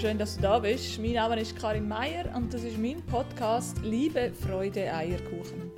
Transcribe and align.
Schön, 0.00 0.18
dass 0.18 0.36
du 0.36 0.42
da 0.42 0.58
bist. 0.58 0.98
Mein 0.98 1.12
Name 1.12 1.40
ist 1.40 1.56
Karin 1.56 1.86
Meier 1.86 2.24
und 2.34 2.52
das 2.52 2.64
ist 2.64 2.78
mein 2.78 3.00
Podcast 3.02 3.76
Liebe, 3.84 4.32
Freude, 4.32 4.92
Eierkuchen. 4.92 5.70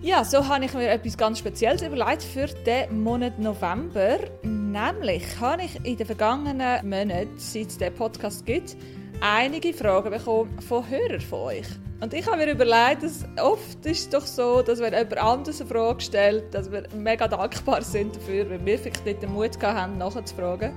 Ja, 0.00 0.24
so 0.24 0.48
habe 0.48 0.64
ich 0.64 0.72
mir 0.72 0.88
etwas 0.88 1.18
ganz 1.18 1.38
Spezielles 1.38 1.82
überlegt 1.82 2.22
für 2.22 2.46
den 2.46 3.02
Monat 3.02 3.38
November. 3.38 4.18
Nämlich 4.42 5.38
habe 5.38 5.62
ich 5.64 5.84
in 5.84 5.98
den 5.98 6.06
vergangenen 6.06 6.88
Monaten, 6.88 7.36
seit 7.36 7.66
es 7.66 7.76
den 7.76 7.94
Podcast 7.94 8.46
gibt, 8.46 8.76
einige 9.20 9.74
Fragen 9.74 10.10
bekommen 10.10 10.58
von 10.60 10.88
Hörern 10.88 11.20
von 11.20 11.40
euch. 11.40 11.66
Und 12.00 12.14
ich 12.14 12.26
habe 12.26 12.38
mir 12.38 12.50
überlegt, 12.50 13.02
dass 13.02 13.26
oft 13.38 13.84
ist 13.84 14.00
es 14.00 14.08
doch 14.08 14.24
so, 14.24 14.62
dass 14.62 14.80
wenn 14.80 14.94
jemand 14.94 15.18
anderes 15.18 15.60
eine 15.60 15.68
Frage 15.68 16.00
stellt, 16.00 16.54
dass 16.54 16.72
wir 16.72 16.84
mega 16.96 17.28
dankbar 17.28 17.82
sind 17.82 18.16
dafür, 18.16 18.48
wenn 18.48 18.64
wir 18.64 18.78
vielleicht 18.78 19.04
nicht 19.04 19.22
den 19.22 19.32
Mut 19.34 19.62
haben, 19.62 19.98
nachzufragen. 19.98 20.72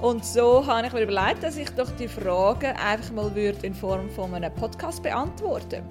Und 0.00 0.24
so 0.24 0.66
habe 0.66 0.86
ich 0.86 0.92
mir 0.92 1.02
überlegt, 1.02 1.42
dass 1.42 1.56
ich 1.56 1.70
doch 1.70 1.90
die 1.92 2.08
Fragen 2.08 2.76
einfach 2.76 3.12
mal 3.12 3.36
in 3.36 3.74
Form 3.74 4.10
von 4.10 4.34
einem 4.34 4.54
Podcast 4.54 5.02
beantworten. 5.02 5.82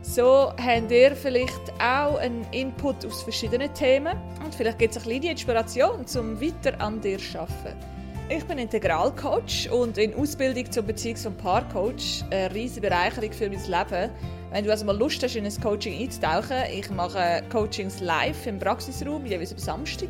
So 0.00 0.52
habt 0.56 0.90
ihr 0.90 1.16
vielleicht 1.16 1.72
auch 1.78 2.18
einen 2.18 2.46
Input 2.52 3.04
aus 3.06 3.22
verschiedenen 3.22 3.72
Themen 3.74 4.16
und 4.44 4.54
vielleicht 4.54 4.78
gibt 4.78 4.96
es 4.96 5.02
eine 5.02 5.14
kleine 5.18 5.32
Inspiration, 5.32 6.04
um 6.16 6.40
weiter 6.40 6.78
an 6.80 7.00
dir 7.00 7.18
zu 7.18 7.40
arbeiten. 7.40 7.94
Ich 8.28 8.44
bin 8.44 8.58
Integralcoach 8.58 9.70
und 9.70 9.98
in 9.98 10.14
Ausbildung 10.14 10.70
zum 10.70 10.86
Beziehungs- 10.86 11.26
und 11.26 11.36
Paarcoach 11.36 12.24
eine 12.30 12.54
riesige 12.54 12.88
Bereicherung 12.88 13.32
für 13.32 13.50
mein 13.50 13.60
Leben. 13.60 14.10
Wenn 14.50 14.64
du 14.64 14.70
also 14.70 14.86
mal 14.86 14.96
Lust 14.96 15.22
hast, 15.22 15.36
in 15.36 15.44
ein 15.44 15.60
Coaching 15.60 16.00
einzutauchen, 16.00 16.56
ich 16.72 16.88
mache 16.90 17.42
Coachings 17.50 18.00
live 18.00 18.46
im 18.46 18.58
Praxisraum, 18.58 19.26
jeweils 19.26 19.52
am 19.52 19.58
Samstag, 19.58 20.08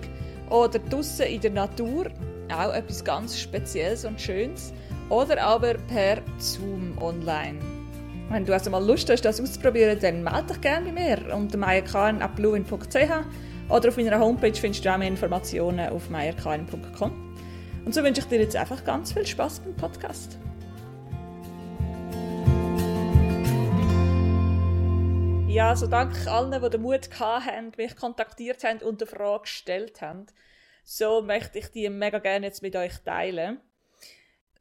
oder 0.50 0.78
draußen 0.78 1.26
in 1.26 1.40
der 1.40 1.50
Natur, 1.50 2.06
auch 2.52 2.72
etwas 2.72 3.04
ganz 3.04 3.38
Spezielles 3.38 4.04
und 4.04 4.20
Schönes, 4.20 4.72
oder 5.08 5.42
aber 5.42 5.74
per 5.74 6.18
Zoom 6.38 6.96
online. 7.00 7.58
Wenn 8.30 8.44
du 8.44 8.52
also 8.52 8.70
mal 8.70 8.84
Lust 8.84 9.10
hast, 9.10 9.22
das 9.22 9.40
auszuprobieren, 9.40 9.98
dann 10.00 10.22
melde 10.22 10.46
dich 10.48 10.60
gerne 10.60 10.90
bei 10.90 10.92
mir 10.92 11.34
unter 11.34 11.58
meierkn.bluin.ch 11.58 12.96
oder 13.68 13.88
auf 13.88 13.96
meiner 13.96 14.18
Homepage 14.18 14.54
findest 14.54 14.84
du 14.84 14.92
auch 14.92 14.98
mehr 14.98 15.08
Informationen 15.08 15.88
auf 15.88 16.10
meierkn.com. 16.10 17.36
Und 17.84 17.94
so 17.94 18.02
wünsche 18.02 18.22
ich 18.22 18.26
dir 18.26 18.40
jetzt 18.40 18.56
einfach 18.56 18.82
ganz 18.84 19.12
viel 19.12 19.26
Spaß 19.26 19.60
beim 19.60 19.74
Podcast. 19.74 20.38
Ja, 25.54 25.68
also 25.70 25.86
danke 25.86 26.30
allen, 26.30 26.62
die 26.62 26.70
den 26.70 26.82
Mut 26.82 27.08
hatten, 27.20 27.72
mich 27.76 27.94
kontaktiert 27.96 28.64
haben 28.64 28.80
und 28.82 29.00
eine 29.00 29.10
Frage 29.10 29.42
gestellt 29.42 30.00
haben. 30.02 30.26
So 30.82 31.22
möchte 31.22 31.60
ich 31.60 31.68
die 31.68 31.88
mega 31.88 32.18
gerne 32.18 32.46
jetzt 32.46 32.60
mit 32.60 32.74
euch 32.74 32.98
teilen 33.04 33.60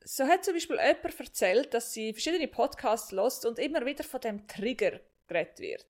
so 0.06 0.26
hat 0.26 0.44
zum 0.44 0.54
Beispiel 0.54 0.78
jemand 0.78 1.20
erzählt, 1.20 1.74
dass 1.74 1.94
sie 1.94 2.14
verschiedene 2.14 2.48
Podcasts 2.48 3.12
lost 3.12 3.46
und 3.46 3.60
immer 3.60 3.86
wieder 3.86 4.04
von 4.04 4.22
dem 4.22 4.48
Trigger 4.48 5.00
geredet 5.28 5.60
wird. 5.60 5.86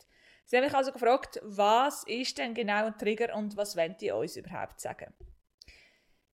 Sie 0.46 0.58
haben 0.58 0.66
mich 0.66 0.74
also 0.74 0.92
gefragt, 0.92 1.40
was 1.44 2.04
ist 2.06 2.38
denn 2.38 2.54
genau 2.54 2.86
ein 2.86 2.98
Trigger 2.98 3.36
und 3.36 3.56
was 3.58 3.76
wollen 3.76 3.96
die 4.00 4.12
uns 4.12 4.36
überhaupt 4.36 4.80
sagen? 4.80 5.14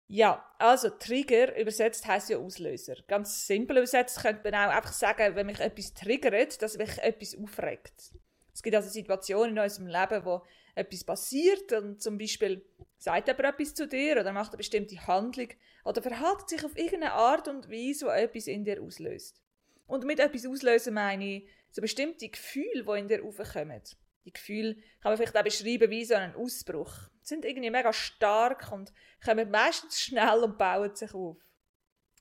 Ja, 0.08 0.44
also 0.58 0.90
Trigger 0.90 1.56
übersetzt 1.58 2.08
heißt 2.08 2.32
ja 2.32 2.38
Auslöser. 2.38 2.96
Ganz 3.08 3.46
simpel 3.46 3.78
übersetzt 3.78 4.22
könnte 4.22 4.50
man 4.50 4.56
auch 4.56 4.76
einfach 4.76 4.94
sagen, 4.94 5.36
wenn 5.36 5.46
mich 5.46 5.60
etwas 5.60 5.94
triggert, 5.94 6.62
dass 6.62 6.78
mich 6.78 6.98
etwas 6.98 7.38
aufregt. 7.38 8.14
Es 8.54 8.64
gibt 8.64 8.76
also 8.76 8.90
Situationen 8.90 9.56
in 9.56 9.64
unserem 9.64 9.88
Leben, 9.88 10.26
wo 10.26 10.44
etwas 10.76 11.04
passiert 11.04 11.72
und 11.74 12.02
zum 12.02 12.18
Beispiel 12.18 12.66
sagt 12.98 13.28
jemand 13.28 13.46
etwas 13.46 13.74
zu 13.74 13.88
dir 13.88 14.20
oder 14.20 14.34
macht 14.34 14.52
eine 14.52 14.58
bestimmte 14.58 15.08
Handlung 15.08 15.50
oder 15.86 16.02
verhält 16.02 16.50
sich 16.50 16.64
auf 16.64 16.78
irgendeine 16.78 17.14
Art 17.14 17.48
und 17.48 17.70
Weise, 17.70 18.06
die 18.06 18.22
etwas 18.24 18.48
in 18.48 18.64
dir 18.64 18.82
auslöst. 18.82 19.42
Und 19.88 20.06
mit 20.06 20.20
etwas 20.20 20.46
auslösen 20.46 20.94
meine 20.94 21.38
ich 21.38 21.48
so 21.72 21.82
bestimmte 21.82 22.30
Gefühle, 22.30 22.84
die 22.84 23.00
in 23.00 23.08
dir 23.08 23.24
aufkommen. 23.24 23.82
Die 24.26 24.34
Gefühle 24.34 24.76
kann 25.02 25.12
man 25.12 25.18
vielleicht 25.18 25.38
auch 25.38 25.44
beschreiben 25.44 25.90
wie 25.90 26.06
so 26.06 26.16
einen 26.16 26.36
Ausbruch. 26.36 26.94
Sie 27.22 27.36
sind 27.36 27.46
irgendwie 27.46 27.70
mega 27.70 27.94
stark 27.94 28.72
und 28.72 28.94
kommen 29.24 29.50
meistens 29.50 30.00
schnell 30.00 30.44
und 30.44 30.58
bauen 30.58 30.96
sich 30.96 31.14
auf. 31.14 31.38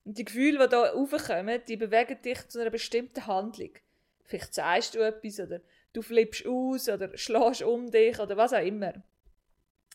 Und 0.04 0.16
die 0.16 0.24
Gefühle, 0.24 0.68
die 0.68 0.74
hier 0.74 0.94
aufkommen, 0.94 1.60
die 1.66 1.76
bewegen 1.76 2.22
dich 2.22 2.48
zu 2.48 2.60
einer 2.60 2.70
bestimmten 2.70 3.26
Handlung. 3.26 3.72
Vielleicht 4.24 4.54
sagst 4.54 4.94
du 4.94 5.00
etwas 5.00 5.40
oder 5.40 5.60
du 5.98 6.02
flippst 6.02 6.46
aus 6.46 6.88
oder 6.88 7.16
schlägst 7.16 7.62
um 7.62 7.90
dich 7.90 8.18
oder 8.18 8.36
was 8.36 8.52
auch 8.52 8.64
immer. 8.64 8.94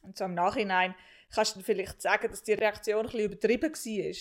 Und 0.03 0.17
so 0.17 0.25
im 0.25 0.33
Nachhinein 0.33 0.95
kannst 1.33 1.55
du 1.55 1.61
vielleicht 1.61 2.01
sagen, 2.01 2.29
dass 2.29 2.43
die 2.43 2.53
Reaktion 2.53 3.05
bisschen 3.05 3.21
übertrieben 3.21 3.73
war. 3.73 4.15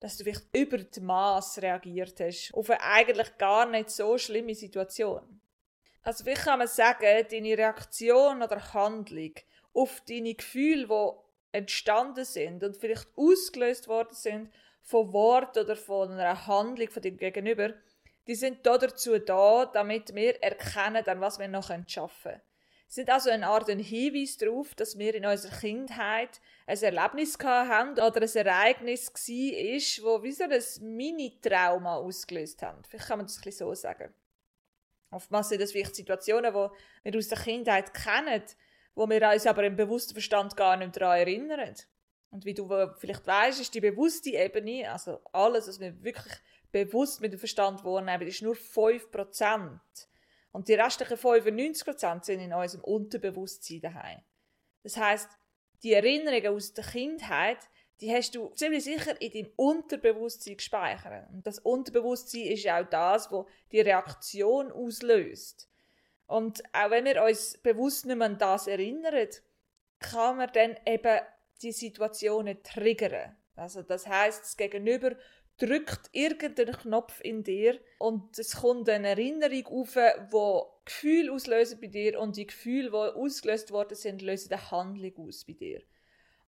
Dass 0.00 0.16
du 0.16 0.24
vielleicht 0.24 0.44
über 0.54 0.78
das 0.78 1.00
Maß 1.00 1.62
reagiert 1.62 2.20
hast 2.20 2.52
auf 2.54 2.70
eine 2.70 2.82
eigentlich 2.82 3.38
gar 3.38 3.68
nicht 3.68 3.90
so 3.90 4.18
schlimme 4.18 4.54
Situation. 4.54 5.40
Also 6.02 6.26
wie 6.26 6.34
kann 6.34 6.58
man 6.58 6.68
sagen, 6.68 7.26
deine 7.30 7.58
Reaktion 7.58 8.42
oder 8.42 8.74
Handlung 8.74 9.32
auf 9.72 10.02
deine 10.06 10.34
Gefühle, 10.34 10.86
die 10.86 11.56
entstanden 11.56 12.24
sind 12.24 12.62
und 12.62 12.76
vielleicht 12.76 13.08
ausgelöst 13.16 13.88
worden 13.88 14.12
sind 14.14 14.50
von 14.82 15.12
Wort 15.12 15.56
oder 15.56 15.76
von 15.76 16.12
einer 16.12 16.46
Handlung 16.46 16.90
von 16.90 17.02
dem 17.02 17.16
Gegenüber, 17.16 17.72
die 18.26 18.34
sind 18.34 18.64
da 18.64 18.78
dazu 18.78 19.18
da, 19.18 19.66
damit 19.66 20.14
wir 20.14 20.42
erkennen, 20.42 21.06
an 21.06 21.20
was 21.20 21.38
wir 21.38 21.48
noch 21.48 21.70
schaffen 21.86 22.32
können. 22.32 22.42
Sie 22.86 23.00
sind 23.00 23.10
also 23.10 23.30
eine 23.30 23.48
Art 23.48 23.68
Hinweis 23.68 24.36
darauf, 24.36 24.74
dass 24.74 24.98
wir 24.98 25.14
in 25.14 25.26
unserer 25.26 25.56
Kindheit 25.56 26.40
ein 26.66 26.80
Erlebnis 26.80 27.36
haben 27.42 27.92
oder 27.92 28.22
ein 28.22 28.36
Ereignis 28.36 29.08
war, 29.12 30.04
wo 30.04 30.22
wie 30.22 30.32
so 30.32 30.44
ein 30.44 30.96
Mini-Trauma 30.96 31.96
ausgelöst 31.96 32.62
haben. 32.62 32.82
Vielleicht 32.84 33.08
kann 33.08 33.18
man 33.18 33.26
das 33.26 33.38
ein 33.38 33.42
bisschen 33.42 33.66
so 33.66 33.74
sagen. 33.74 34.14
Oftmals 35.10 35.48
sind 35.48 35.60
das 35.60 35.72
vielleicht 35.72 35.96
Situationen, 35.96 36.52
die 36.52 37.10
wir 37.10 37.18
aus 37.18 37.28
der 37.28 37.38
Kindheit 37.38 37.94
kennen, 37.94 38.42
wo 38.94 39.08
wir 39.08 39.28
uns 39.28 39.46
aber 39.46 39.64
im 39.64 39.76
bewussten 39.76 40.12
Verstand 40.12 40.56
gar 40.56 40.76
nicht 40.76 40.96
daran 40.96 41.18
erinnern. 41.18 41.74
Und 42.30 42.44
wie 42.44 42.54
du 42.54 42.68
vielleicht 42.98 43.26
weißt, 43.26 43.60
ist 43.60 43.74
die 43.74 43.80
bewusste 43.80 44.30
Ebene, 44.30 44.90
also 44.90 45.20
alles, 45.32 45.68
was 45.68 45.78
wir 45.78 46.02
wirklich 46.02 46.34
bewusst 46.74 47.20
mit 47.20 47.32
dem 47.32 47.38
Verstand 47.38 47.84
wahrnehmen, 47.84 48.26
ist 48.26 48.42
nur 48.42 48.56
5%. 48.56 49.78
Und 50.50 50.66
die 50.66 50.74
restlichen 50.74 51.16
95% 51.16 52.24
sind 52.24 52.40
in 52.40 52.52
unserem 52.52 52.82
Unterbewusstsein 52.82 53.80
daheim. 53.80 54.20
Das 54.82 54.96
heißt, 54.96 55.30
die 55.84 55.92
Erinnerungen 55.92 56.48
aus 56.48 56.74
der 56.74 56.84
Kindheit, 56.84 57.58
die 58.00 58.12
hast 58.12 58.34
du 58.34 58.48
ziemlich 58.56 58.82
sicher 58.82 59.20
in 59.20 59.32
deinem 59.32 59.52
Unterbewusstsein 59.54 60.56
gespeichert. 60.56 61.28
Und 61.30 61.46
das 61.46 61.60
Unterbewusstsein 61.60 62.46
ist 62.46 62.68
auch 62.68 62.84
das, 62.90 63.30
wo 63.30 63.46
die 63.70 63.80
Reaktion 63.80 64.72
auslöst. 64.72 65.70
Und 66.26 66.60
auch 66.72 66.90
wenn 66.90 67.04
wir 67.04 67.22
uns 67.22 67.56
bewusst 67.58 68.06
nicht 68.06 68.16
mehr 68.16 68.26
an 68.26 68.38
das 68.38 68.66
erinnern, 68.66 69.28
kann 70.00 70.38
man 70.38 70.50
dann 70.52 70.76
eben 70.86 71.20
die 71.62 71.70
Situationen 71.70 72.60
triggern. 72.64 73.36
Also 73.54 73.82
das 73.82 74.08
heißt, 74.08 74.42
das 74.42 74.56
Gegenüber 74.56 75.14
drückt 75.58 76.10
irgendeinen 76.12 76.76
Knopf 76.76 77.20
in 77.22 77.44
dir 77.44 77.78
und 77.98 78.38
es 78.38 78.56
kommt 78.56 78.88
eine 78.88 79.08
Erinnerung 79.08 79.66
auf, 79.66 79.96
wo 80.30 80.72
Gefühle 80.84 81.32
auslösen 81.32 81.80
bei 81.80 81.86
dir 81.86 82.20
und 82.20 82.36
die 82.36 82.46
Gefühle, 82.46 82.90
die 82.90 82.96
ausgelöst 82.96 83.70
worden 83.70 83.96
sind, 83.96 84.22
lösen 84.22 84.52
eine 84.52 84.70
Handlung 84.70 85.28
aus 85.28 85.44
bei 85.44 85.52
dir. 85.52 85.82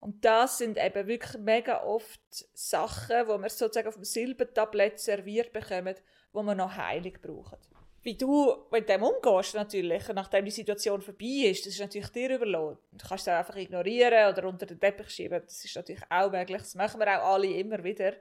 Und 0.00 0.24
das 0.24 0.58
sind 0.58 0.76
eben 0.78 1.06
wirklich 1.06 1.40
mega 1.40 1.82
oft 1.82 2.20
Sachen, 2.30 3.26
wo 3.28 3.38
man 3.38 3.48
sozusagen 3.48 3.88
auf 3.88 3.94
dem 3.94 4.04
Silbertablett 4.04 5.00
serviert 5.00 5.52
bekommen, 5.52 5.94
wo 6.32 6.42
man 6.42 6.58
noch 6.58 6.76
Heilung 6.76 7.14
braucht. 7.22 7.58
Wie 8.02 8.16
du 8.16 8.54
mit 8.70 8.88
dem 8.88 9.02
umgehst, 9.02 9.54
natürlich, 9.54 10.06
nachdem 10.08 10.44
die 10.44 10.52
Situation 10.52 11.02
vorbei 11.02 11.48
ist, 11.50 11.66
das 11.66 11.72
ist 11.72 11.80
natürlich 11.80 12.10
dir 12.10 12.36
überlassen. 12.36 12.78
Du 12.92 13.04
kannst 13.08 13.26
es 13.26 13.34
einfach 13.34 13.56
ignorieren 13.56 14.32
oder 14.32 14.46
unter 14.46 14.64
den 14.64 14.78
Teppich 14.78 15.10
schieben. 15.10 15.42
Das 15.44 15.64
ist 15.64 15.74
natürlich 15.74 16.04
auch 16.08 16.30
möglich. 16.30 16.58
Das 16.58 16.76
machen 16.76 17.00
wir 17.00 17.08
auch 17.08 17.34
alle 17.34 17.48
immer 17.48 17.82
wieder. 17.82 18.12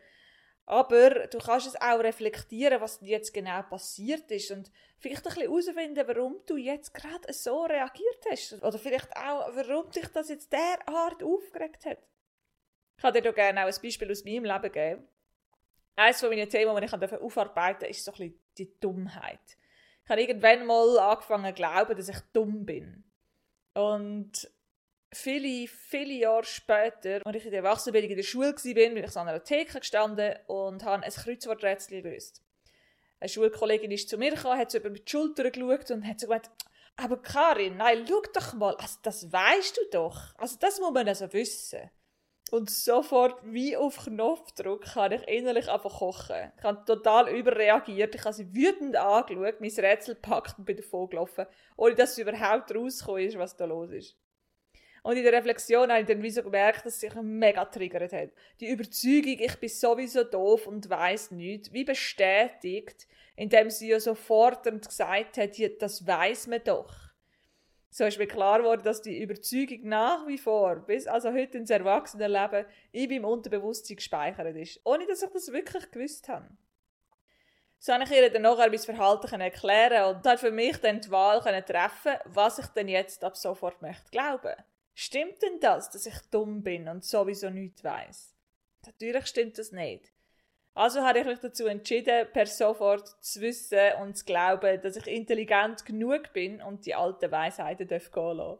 Aber 0.67 1.27
du 1.27 1.38
kannst 1.38 1.67
es 1.67 1.79
auch 1.79 2.00
reflektieren, 2.00 2.81
was 2.81 3.00
jetzt 3.01 3.33
genau 3.33 3.62
passiert 3.62 4.31
ist 4.31 4.50
und 4.50 4.71
vielleicht 4.97 5.25
ein 5.27 5.33
bisschen 5.33 5.44
herausfinden, 5.44 6.07
warum 6.07 6.41
du 6.47 6.57
jetzt 6.57 6.94
gerade 6.94 7.31
so 7.33 7.65
reagiert 7.65 8.25
hast. 8.31 8.63
Oder 8.63 8.79
vielleicht 8.79 9.15
auch, 9.15 9.56
warum 9.56 9.91
dich 9.91 10.07
das 10.07 10.29
jetzt 10.29 10.51
derart 10.51 11.21
aufgeregt 11.21 11.85
hat. 11.85 12.00
Ich 12.97 13.01
kann 13.01 13.13
dir 13.13 13.21
da 13.21 13.31
gerne 13.31 13.62
auch 13.62 13.67
ein 13.67 13.81
Beispiel 13.81 14.12
aus 14.12 14.25
meinem 14.25 14.45
Leben 14.45 14.71
geben. 14.71 15.07
Eines 15.97 16.19
von 16.19 16.29
meinen 16.29 16.50
Themen, 16.50 16.75
die 16.75 16.85
ich 16.85 17.13
aufarbeiten 17.13 17.79
durfte, 17.79 17.88
ist 17.88 18.03
so 18.03 18.11
ein 18.11 18.18
bisschen 18.18 18.39
die 18.57 18.79
Dummheit. 18.79 19.57
Ich 20.03 20.09
habe 20.09 20.21
irgendwann 20.21 20.65
mal 20.65 21.00
angefangen 21.00 21.56
zu 21.56 21.61
glauben, 21.61 21.95
dass 21.95 22.09
ich 22.09 22.19
dumm 22.33 22.65
bin. 22.65 23.03
Und 23.73 24.50
viele, 25.13 25.68
viele 25.68 26.13
Jahre 26.13 26.44
später, 26.44 27.22
als 27.24 27.38
ich 27.38 27.46
in 27.46 27.52
der 27.52 27.63
Erwachsenenbildung 27.63 28.12
in 28.12 28.18
der 28.18 28.24
Schule 28.24 28.54
war, 28.54 28.74
bin 28.74 28.98
ich 28.98 29.18
an 29.18 29.28
einer 29.28 29.44
Theke 29.44 29.80
gestanden 29.80 30.36
und 30.48 30.84
habe 30.84 31.04
ein 31.04 31.12
Kreuzworträtsel 31.12 32.02
gelöst. 32.02 32.42
Eine 33.19 33.30
Schulkollegin 33.30 33.92
ist 33.92 34.10
zu 34.10 34.18
mir 34.18 34.31
gekommen, 34.31 34.60
hat 34.60 34.72
so 34.72 34.78
über 34.78 34.90
die 34.90 35.02
Schulter 35.06 35.50
geschaut 35.50 35.92
und 35.92 36.07
hat 36.07 36.19
so 36.19 36.28
gesagt, 36.28 36.50
aber 36.98 37.22
Karin, 37.22 37.78
nein, 37.78 38.06
schau 38.07 38.22
doch 38.34 38.54
mal, 38.54 38.75
also 38.75 39.00
das 39.04 39.31
weißt 39.31 39.78
du 39.78 39.81
doch. 39.92 40.34
Also 40.38 40.57
das 40.60 40.80
muss 40.80 40.92
man 40.92 41.07
also 41.07 41.31
wissen. 41.34 41.90
Und 42.52 42.69
sofort, 42.69 43.42
wie 43.44 43.75
auf 43.75 44.06
Knopfdruck, 44.06 44.84
kann 44.84 45.12
ich 45.12 45.28
innerlich 45.28 45.68
einfach 45.68 45.98
kochen. 45.98 46.52
Ich 46.57 46.63
habe 46.63 46.86
total 46.86 47.30
überreagiert. 47.36 48.13
Ich 48.13 48.24
habe 48.24 48.34
sie 48.34 48.54
wütend 48.54 48.96
angeschaut, 48.96 49.60
mein 49.60 49.72
Rätsel 49.72 50.16
packt 50.16 50.60
und 50.60 50.66
bin 50.66 50.78
davon 50.78 51.10
gelaufen, 51.10 51.48
ohne 51.75 51.96
dass 51.96 52.12
es 52.12 52.19
überhaupt 52.19 52.74
rausgekommen 52.74 53.24
ist, 53.24 53.38
was 53.38 53.57
da 53.57 53.66
los 53.66 53.92
ist. 53.92 54.16
Und 55.06 55.18
in 55.18 55.24
der 55.24 55.34
Reflexion 55.34 55.92
habe 55.92 56.02
ich 56.02 56.07
dann 56.07 56.24
wie 56.24 56.31
so 56.31 56.42
gemerkt, 56.42 56.84
dass 56.84 56.96
es 56.96 57.00
sich 57.02 57.13
mega 57.13 57.63
triggert 57.66 58.12
hat. 58.12 58.31
Die 58.60 58.69
Überzeugung, 58.69 59.38
ich 59.38 59.56
bin 59.60 59.69
sowieso 59.69 60.24
doof 60.24 60.66
und 60.66 60.90
weiß 60.90 61.30
nichts, 61.30 61.72
wie 61.72 61.84
bestätigt, 61.84 63.07
indem 63.36 63.69
sie 63.69 63.90
ja 63.90 64.00
so 64.00 64.16
fordernd 64.16 64.88
gesagt 64.88 65.38
hat, 65.38 65.52
das 65.78 66.07
weiß 66.07 66.48
man 66.48 66.63
doch. 66.63 66.92
So 67.92 68.06
ist 68.06 68.18
mir 68.18 68.25
klar 68.25 68.57
geworden, 68.57 68.81
dass 68.84 69.04
die 69.04 69.22
Überzeugung 69.22 69.84
nach 69.84 70.25
wie 70.25 70.40
vor, 70.40 70.78
bis 70.78 71.06
also 71.06 71.31
heute 71.31 71.60
ins 71.60 71.69
Erwachsenenleben, 71.69 72.66
in 72.92 73.07
meinem 73.07 73.25
Unterbewusstsein 73.25 73.98
gespeichert 73.98 74.56
ist. 74.56 74.81
Ohne 74.86 75.06
dass 75.06 75.22
ich 75.22 75.30
das 75.30 75.52
wirklich 75.52 75.92
gewusst 75.92 76.28
habe. 76.30 76.50
So 77.78 77.94
konnte 77.94 78.12
ich 78.12 78.22
ihr 78.22 78.31
dann 78.31 78.42
nachher 78.42 78.72
mein 78.72 78.80
Verhalten 78.80 79.40
erklären 79.40 80.16
und 80.16 80.25
hat 80.25 80.40
für 80.40 80.50
mich 80.50 80.78
dann 80.78 81.00
die 81.00 81.12
Wahl 81.12 81.42
treffen 81.62 82.13
was 82.25 82.57
ich 82.57 82.66
denn 82.69 82.88
jetzt 82.88 83.24
ab 83.24 83.38
sofort 83.38 83.84
möchte 83.84 84.10
glauben. 84.10 84.56
Stimmt 84.97 85.42
denn 85.42 85.59
das, 85.59 85.89
dass 85.89 86.06
ich 86.06 86.18
dumm 86.31 86.63
bin 86.63 86.88
und 86.88 87.03
sowieso 87.03 87.50
nichts 87.50 87.83
weiß? 87.83 88.33
Natürlich 88.86 89.25
stimmt 89.27 89.57
das 89.57 89.74
nicht. 89.74 90.13
Also 90.74 91.01
habe 91.01 91.19
ich 91.19 91.25
mich 91.25 91.39
dazu 91.39 91.65
entschieden, 91.65 92.27
per 92.31 92.45
sofort 92.45 93.09
zu 93.21 93.42
wissen 93.42 93.94
und 94.01 94.18
zu 94.18 94.24
glauben, 94.24 94.81
dass 94.81 94.95
ich 94.95 95.07
intelligent 95.07 95.86
genug 95.86 96.31
bin 96.31 96.62
und 96.62 96.86
die 96.86 96.95
alten 96.95 97.30
Weisheiten 97.30 97.88
gehen 97.88 98.38
lassen. 98.38 98.59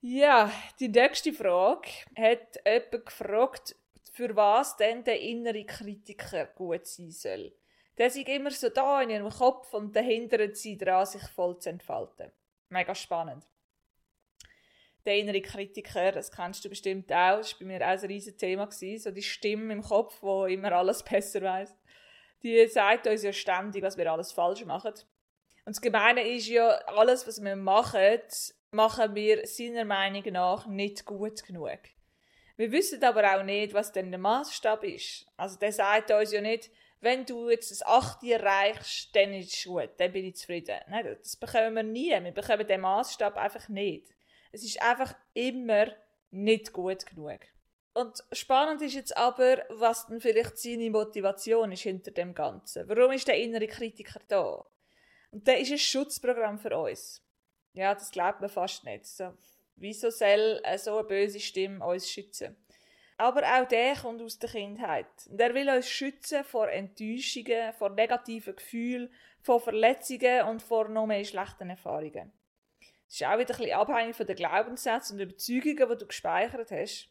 Ja, 0.00 0.50
die 0.80 0.88
nächste 0.88 1.32
Frage 1.32 1.88
hat 2.16 2.60
jemand 2.66 3.06
gefragt, 3.06 3.76
für 4.12 4.34
was 4.34 4.76
denn 4.76 5.04
der 5.04 5.20
innere 5.20 5.64
Kritiker 5.64 6.46
gut 6.46 6.86
sein 6.86 7.10
soll. 7.12 7.52
Der 7.96 8.08
ist 8.08 8.16
immer 8.16 8.50
so 8.50 8.68
da 8.68 9.00
in 9.02 9.10
ihrem 9.10 9.30
Kopf 9.30 9.72
und 9.74 9.94
dahinter 9.94 10.52
sie 10.54 10.76
daran, 10.76 11.06
sich 11.06 11.22
voll 11.28 11.58
zu 11.60 11.70
entfalten. 11.70 12.32
Mega 12.68 12.94
spannend 12.96 13.44
der 15.08 15.16
innere 15.16 15.40
Kritiker, 15.40 16.12
das 16.12 16.30
kennst 16.30 16.62
du 16.64 16.68
bestimmt 16.68 17.10
auch, 17.10 17.38
das 17.38 17.52
war 17.52 17.60
bei 17.60 17.64
mir 17.64 17.80
auch 17.80 18.02
ein 18.02 18.06
riesiges 18.06 18.36
Thema, 18.36 18.68
so 18.70 19.10
die 19.10 19.22
Stimme 19.22 19.72
im 19.72 19.82
Kopf, 19.82 20.18
wo 20.20 20.44
immer 20.44 20.72
alles 20.72 21.02
besser 21.10 21.40
weiß. 21.40 21.74
Die 22.42 22.68
sagt 22.68 23.06
uns 23.06 23.22
ja 23.22 23.32
ständig, 23.32 23.82
was 23.82 23.96
wir 23.96 24.12
alles 24.12 24.32
falsch 24.32 24.64
machen. 24.66 24.92
Und 25.64 25.76
das 25.76 25.80
Gemeine 25.80 26.28
ist 26.28 26.46
ja, 26.46 26.68
alles, 26.68 27.26
was 27.26 27.42
wir 27.42 27.56
machen, 27.56 28.20
machen 28.70 29.14
wir 29.14 29.46
seiner 29.46 29.86
Meinung 29.86 30.24
nach 30.30 30.66
nicht 30.66 31.06
gut 31.06 31.42
genug. 31.42 31.80
Wir 32.56 32.70
wissen 32.70 33.02
aber 33.02 33.34
auch 33.34 33.42
nicht, 33.42 33.72
was 33.72 33.92
denn 33.92 34.10
der 34.10 34.20
Maßstab 34.20 34.84
ist. 34.84 35.26
Also 35.38 35.58
der 35.58 35.72
sagt 35.72 36.10
uns 36.10 36.32
ja 36.32 36.42
nicht, 36.42 36.70
wenn 37.00 37.24
du 37.24 37.48
jetzt 37.48 37.70
das 37.70 37.82
8 37.82 38.24
erreichst, 38.24 39.14
dann 39.16 39.32
ist 39.32 39.54
es 39.54 39.64
gut, 39.64 39.90
dann 39.96 40.12
bin 40.12 40.26
ich 40.26 40.36
zufrieden. 40.36 40.76
Nein, 40.88 41.16
das 41.18 41.36
bekommen 41.36 41.74
wir 41.74 41.82
nie. 41.82 42.10
Wir 42.10 42.32
bekommen 42.32 42.66
den 42.66 42.82
Maßstab 42.82 43.36
einfach 43.36 43.68
nicht. 43.68 44.17
Es 44.52 44.64
ist 44.64 44.80
einfach 44.82 45.14
immer 45.34 45.86
nicht 46.30 46.72
gut 46.72 47.06
genug. 47.06 47.40
Und 47.94 48.22
spannend 48.32 48.80
ist 48.82 48.94
jetzt 48.94 49.16
aber, 49.16 49.64
was 49.70 50.06
denn 50.06 50.20
vielleicht 50.20 50.58
seine 50.58 50.90
Motivation 50.90 51.72
ist 51.72 51.82
hinter 51.82 52.12
dem 52.12 52.34
Ganzen. 52.34 52.88
Warum 52.88 53.12
ist 53.12 53.26
der 53.26 53.36
innere 53.38 53.66
Kritiker 53.66 54.20
da? 54.28 54.64
Und 55.30 55.46
der 55.46 55.58
ist 55.58 55.72
ein 55.72 55.78
Schutzprogramm 55.78 56.58
für 56.58 56.76
uns. 56.78 57.22
Ja, 57.72 57.94
das 57.94 58.10
glaubt 58.10 58.40
man 58.40 58.50
fast 58.50 58.84
nicht. 58.84 59.06
So, 59.06 59.34
wieso 59.76 60.10
soll 60.10 60.62
so 60.76 60.98
eine 60.98 61.08
böse 61.08 61.40
Stimme 61.40 61.84
uns 61.84 62.10
schützen? 62.10 62.56
Aber 63.16 63.42
auch 63.42 63.66
der 63.66 63.96
kommt 63.96 64.22
aus 64.22 64.38
der 64.38 64.50
Kindheit. 64.50 65.06
Der 65.26 65.52
will 65.52 65.68
uns 65.68 65.88
schützen 65.88 66.44
vor 66.44 66.68
Enttäuschungen, 66.68 67.72
vor 67.72 67.90
negativen 67.90 68.54
Gefühlen, 68.54 69.12
vor 69.40 69.60
Verletzungen 69.60 70.46
und 70.46 70.62
vor 70.62 70.88
noch 70.88 71.06
mehr 71.06 71.24
schlechten 71.24 71.70
Erfahrungen. 71.70 72.32
Es 73.08 73.14
ist 73.14 73.26
auch 73.26 73.38
wieder 73.38 73.54
ein 73.54 73.58
bisschen 73.58 73.72
abhängig 73.72 74.16
von 74.16 74.26
den 74.26 74.36
Glaubenssätzen 74.36 75.16
und 75.16 75.22
Überzeugungen, 75.22 75.88
die 75.88 75.96
du 75.96 76.06
gespeichert 76.06 76.70
hast. 76.70 77.08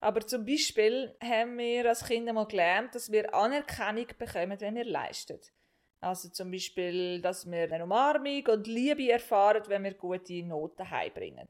Aber 0.00 0.20
zum 0.26 0.44
Beispiel 0.44 1.16
haben 1.22 1.58
wir 1.58 1.88
als 1.88 2.04
Kinder 2.04 2.32
mal 2.32 2.46
gelernt, 2.46 2.94
dass 2.94 3.10
wir 3.10 3.34
Anerkennung 3.34 4.06
bekommen, 4.18 4.60
wenn 4.60 4.74
wir 4.74 4.84
leisten. 4.84 5.40
Also 6.00 6.28
zum 6.28 6.52
Beispiel, 6.52 7.20
dass 7.20 7.50
wir 7.50 7.72
eine 7.72 7.82
Umarmung 7.82 8.46
und 8.46 8.66
Liebe 8.66 9.10
erfahren, 9.10 9.64
wenn 9.66 9.82
wir 9.82 9.94
gute 9.94 10.44
Noten 10.44 10.88
heimbringen. 10.88 11.48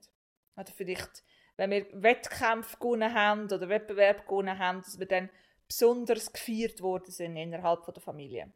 Oder 0.56 0.72
vielleicht, 0.74 1.22
wenn 1.56 1.70
wir 1.70 1.86
Wettkämpfe 1.92 2.78
gewonnen 2.78 3.12
haben 3.12 3.44
oder 3.44 3.68
Wettbewerb 3.68 4.26
gewonnen 4.26 4.58
haben, 4.58 4.80
dass 4.80 4.98
wir 4.98 5.06
dann 5.06 5.28
besonders 5.66 6.32
gefeiert 6.32 6.80
worden 6.80 7.10
sind 7.10 7.36
innerhalb 7.36 7.84
der 7.84 8.02
Familie. 8.02 8.50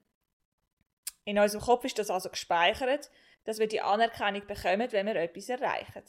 In 1.24 1.38
unserem 1.38 1.62
Kopf 1.62 1.84
ist 1.84 1.98
das 1.98 2.10
also 2.10 2.30
gespeichert 2.30 3.10
dass 3.44 3.58
wir 3.58 3.68
die 3.68 3.80
Anerkennung 3.80 4.46
bekommen, 4.46 4.90
wenn 4.92 5.06
wir 5.06 5.16
etwas 5.16 5.48
erreichen. 5.48 6.04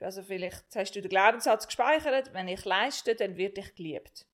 Also 0.00 0.22
vielleicht 0.22 0.64
hast 0.74 0.92
du 0.92 1.02
den 1.02 1.10
Glaubenssatz 1.10 1.66
gespeichert, 1.66 2.32
wenn 2.32 2.48
ich 2.48 2.64
leiste, 2.64 3.14
dann 3.14 3.36
wird 3.36 3.58
ich 3.58 3.74
geliebt. 3.74 4.26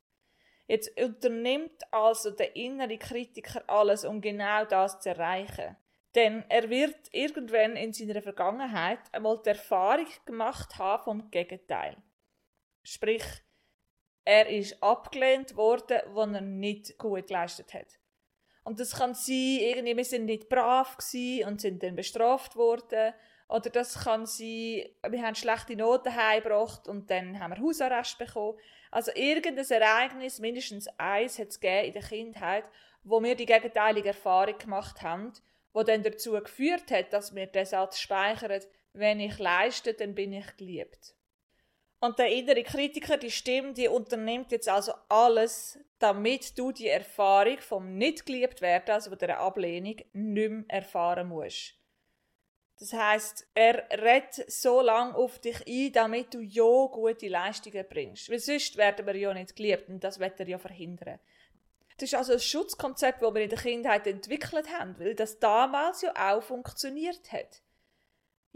Jetzt 0.68 1.00
unternimmt 1.00 1.82
also 1.92 2.30
der 2.30 2.56
innere 2.56 2.98
Kritiker 2.98 3.62
alles, 3.68 4.04
um 4.04 4.20
genau 4.20 4.64
das 4.64 5.00
zu 5.00 5.10
erreichen. 5.10 5.76
Denn 6.14 6.44
er 6.48 6.70
wird 6.70 6.96
irgendwann 7.12 7.76
in 7.76 7.92
seiner 7.92 8.22
Vergangenheit 8.22 9.00
einmal 9.12 9.40
die 9.44 9.50
Erfahrung 9.50 10.08
gemacht 10.24 10.78
haben 10.78 11.02
vom 11.02 11.30
Gegenteil. 11.30 11.96
Sprich, 12.82 13.24
er 14.24 14.48
ist 14.48 14.82
abgelehnt 14.82 15.56
worden, 15.56 16.00
wo 16.08 16.22
er 16.22 16.40
nicht 16.40 16.98
gut 16.98 17.26
geleistet 17.26 17.74
hat. 17.74 17.98
Und 18.66 18.80
das 18.80 18.96
kann 18.96 19.14
sein, 19.14 19.58
irgendwie, 19.60 19.96
wir 19.96 20.04
sind 20.04 20.24
nicht 20.24 20.48
brav 20.48 20.96
und 21.46 21.60
sind 21.60 21.84
dann 21.84 21.94
bestraft 21.94 22.56
worden. 22.56 23.14
Oder 23.48 23.70
das 23.70 24.02
kann 24.02 24.26
sein, 24.26 24.86
wir 25.08 25.22
haben 25.22 25.36
schlechte 25.36 25.76
Noten 25.76 26.12
heimgebracht 26.12 26.88
und 26.88 27.08
dann 27.08 27.38
haben 27.38 27.54
wir 27.54 27.62
Hausarrest 27.62 28.18
bekommen. 28.18 28.58
Also 28.90 29.12
irgendein 29.14 29.70
Ereignis, 29.70 30.40
mindestens 30.40 30.88
eins, 30.98 31.38
hat 31.38 31.50
es 31.50 31.56
in 31.58 31.92
der 31.92 32.02
Kindheit, 32.02 32.64
wo 33.04 33.22
wir 33.22 33.36
die 33.36 33.46
gegenteilige 33.46 34.08
Erfahrung 34.08 34.58
gemacht 34.58 35.00
haben, 35.00 35.32
wo 35.72 35.84
dann 35.84 36.02
dazu 36.02 36.32
geführt 36.32 36.90
hat, 36.90 37.12
dass 37.12 37.36
wir 37.36 37.46
den 37.46 37.66
Satz 37.66 38.00
speichern, 38.00 38.62
wenn 38.94 39.20
ich 39.20 39.38
leiste, 39.38 39.94
dann 39.94 40.16
bin 40.16 40.32
ich 40.32 40.56
geliebt. 40.56 41.14
Und 41.98 42.18
der 42.18 42.30
innere 42.30 42.62
Kritiker, 42.62 43.16
die 43.16 43.30
Stimme, 43.30 43.72
die 43.72 43.88
unternimmt 43.88 44.52
jetzt 44.52 44.68
also 44.68 44.92
alles, 45.08 45.78
damit 45.98 46.58
du 46.58 46.70
die 46.70 46.88
Erfahrung 46.88 47.58
vom 47.58 47.96
nicht 47.96 48.26
geliebt 48.26 48.60
werden, 48.60 48.90
also 48.90 49.10
von 49.10 49.18
der 49.18 49.40
Ablehnung, 49.40 49.96
nicht 50.12 50.50
mehr 50.50 50.64
erfahren 50.68 51.28
musst. 51.28 51.74
Das 52.78 52.92
heißt, 52.92 53.48
er 53.54 53.88
redet 53.90 54.50
so 54.52 54.82
lange 54.82 55.14
auf 55.14 55.38
dich 55.38 55.66
ein, 55.66 55.92
damit 55.92 56.34
du 56.34 56.40
ja 56.40 56.62
gute 56.62 57.28
Leistungen 57.28 57.86
bringst. 57.88 58.30
Weil 58.30 58.38
sonst 58.38 58.76
werden 58.76 59.06
wir 59.06 59.16
ja 59.16 59.32
nicht 59.32 59.56
geliebt 59.56 59.88
und 59.88 60.04
das 60.04 60.20
wird 60.20 60.38
er 60.38 60.48
ja 60.48 60.58
verhindern. 60.58 61.18
Das 61.96 62.10
ist 62.10 62.14
also 62.14 62.34
ein 62.34 62.40
Schutzkonzept, 62.40 63.22
das 63.22 63.34
wir 63.34 63.40
in 63.40 63.48
der 63.48 63.58
Kindheit 63.58 64.06
entwickelt 64.06 64.66
haben, 64.78 64.98
weil 64.98 65.14
das 65.14 65.38
damals 65.38 66.02
ja 66.02 66.12
auch 66.14 66.42
funktioniert 66.42 67.32
hat. 67.32 67.62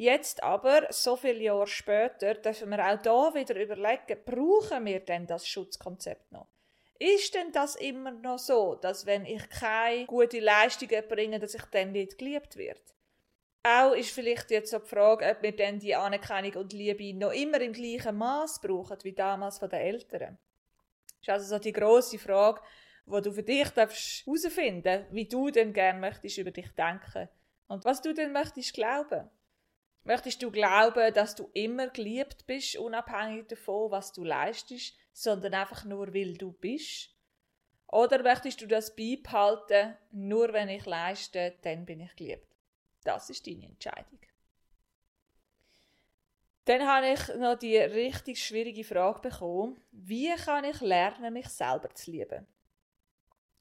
Jetzt 0.01 0.43
aber, 0.43 0.87
so 0.89 1.15
viele 1.15 1.43
Jahre 1.43 1.67
später, 1.67 2.33
dürfen 2.33 2.71
wir 2.71 2.79
auch 2.79 3.03
da 3.03 3.35
wieder 3.35 3.55
überlegen, 3.55 4.17
brauchen 4.25 4.87
wir 4.87 5.01
denn 5.01 5.27
das 5.27 5.47
Schutzkonzept 5.47 6.33
noch? 6.33 6.49
Ist 6.99 7.35
denn 7.35 7.53
das 7.53 7.77
immer 7.77 8.11
noch 8.11 8.39
so, 8.39 8.77
dass 8.77 9.05
wenn 9.05 9.27
ich 9.27 9.47
keine 9.51 10.07
gute 10.07 10.41
Leistungen 10.41 11.07
bringe, 11.07 11.39
dass 11.39 11.53
ich 11.53 11.65
dann 11.65 11.93
nicht 11.93 12.17
geliebt 12.17 12.57
wird? 12.57 12.81
Auch 13.63 13.93
ist 13.93 14.13
vielleicht 14.13 14.51
jetzt 14.51 14.71
so 14.71 14.79
die 14.79 14.89
Frage, 14.89 15.27
ob 15.27 15.43
wir 15.43 15.55
denn 15.55 15.79
die 15.79 15.95
Anerkennung 15.95 16.63
und 16.63 16.73
Liebe 16.73 17.13
noch 17.13 17.33
immer 17.33 17.61
im 17.61 17.75
gleichen 17.75 18.17
Maß 18.17 18.63
brauchen 18.63 18.97
wie 19.03 19.13
damals 19.13 19.59
von 19.59 19.69
den 19.69 19.81
Eltern. 19.81 20.39
Das 21.27 21.43
ist 21.43 21.53
also 21.53 21.57
so 21.57 21.59
die 21.59 21.75
große 21.75 22.19
Frage, 22.19 22.63
wo 23.05 23.21
du 23.21 23.33
für 23.33 23.43
dich 23.43 23.69
herausfinden 23.77 25.05
wie 25.11 25.29
du 25.29 25.51
denn 25.51 25.75
gern 25.75 26.01
möchtest 26.01 26.39
über 26.39 26.53
dich 26.53 26.71
denken 26.75 27.29
und 27.69 27.85
was 27.85 28.01
du 28.01 28.15
denn 28.15 28.33
möchtest 28.33 28.73
glauben. 28.73 29.29
Möchtest 30.05 30.43
du 30.43 30.51
glauben, 30.51 31.13
dass 31.13 31.35
du 31.35 31.51
immer 31.53 31.89
geliebt 31.89 32.47
bist, 32.47 32.77
unabhängig 32.77 33.49
davon, 33.49 33.91
was 33.91 34.13
du 34.13 34.25
leistest, 34.25 34.97
sondern 35.13 35.55
einfach 35.55 35.85
nur, 35.85 36.15
weil 36.15 36.35
du 36.35 36.53
bist? 36.53 37.11
Oder 37.87 38.23
möchtest 38.23 38.61
du 38.61 38.67
das 38.67 38.95
beibehalten, 38.95 39.97
nur 40.13 40.53
wenn 40.53 40.69
ich 40.69 40.87
leiste, 40.87 41.55
dann 41.63 41.85
bin 41.85 42.01
ich 42.01 42.15
geliebt? 42.17 42.47
Das 43.05 43.29
ist 43.31 43.47
deine 43.47 43.67
Entscheidung. 43.67 44.21
Dann 46.67 46.87
habe 46.87 47.09
ich 47.09 47.29
noch 47.37 47.59
die 47.59 47.77
richtig 47.77 48.45
schwierige 48.45 48.85
Frage 48.85 49.21
bekommen. 49.21 49.81
Wie 49.91 50.33
kann 50.37 50.65
ich 50.65 50.81
lernen, 50.81 51.33
mich 51.33 51.49
selber 51.49 51.93
zu 51.95 52.13
lieben? 52.13 52.47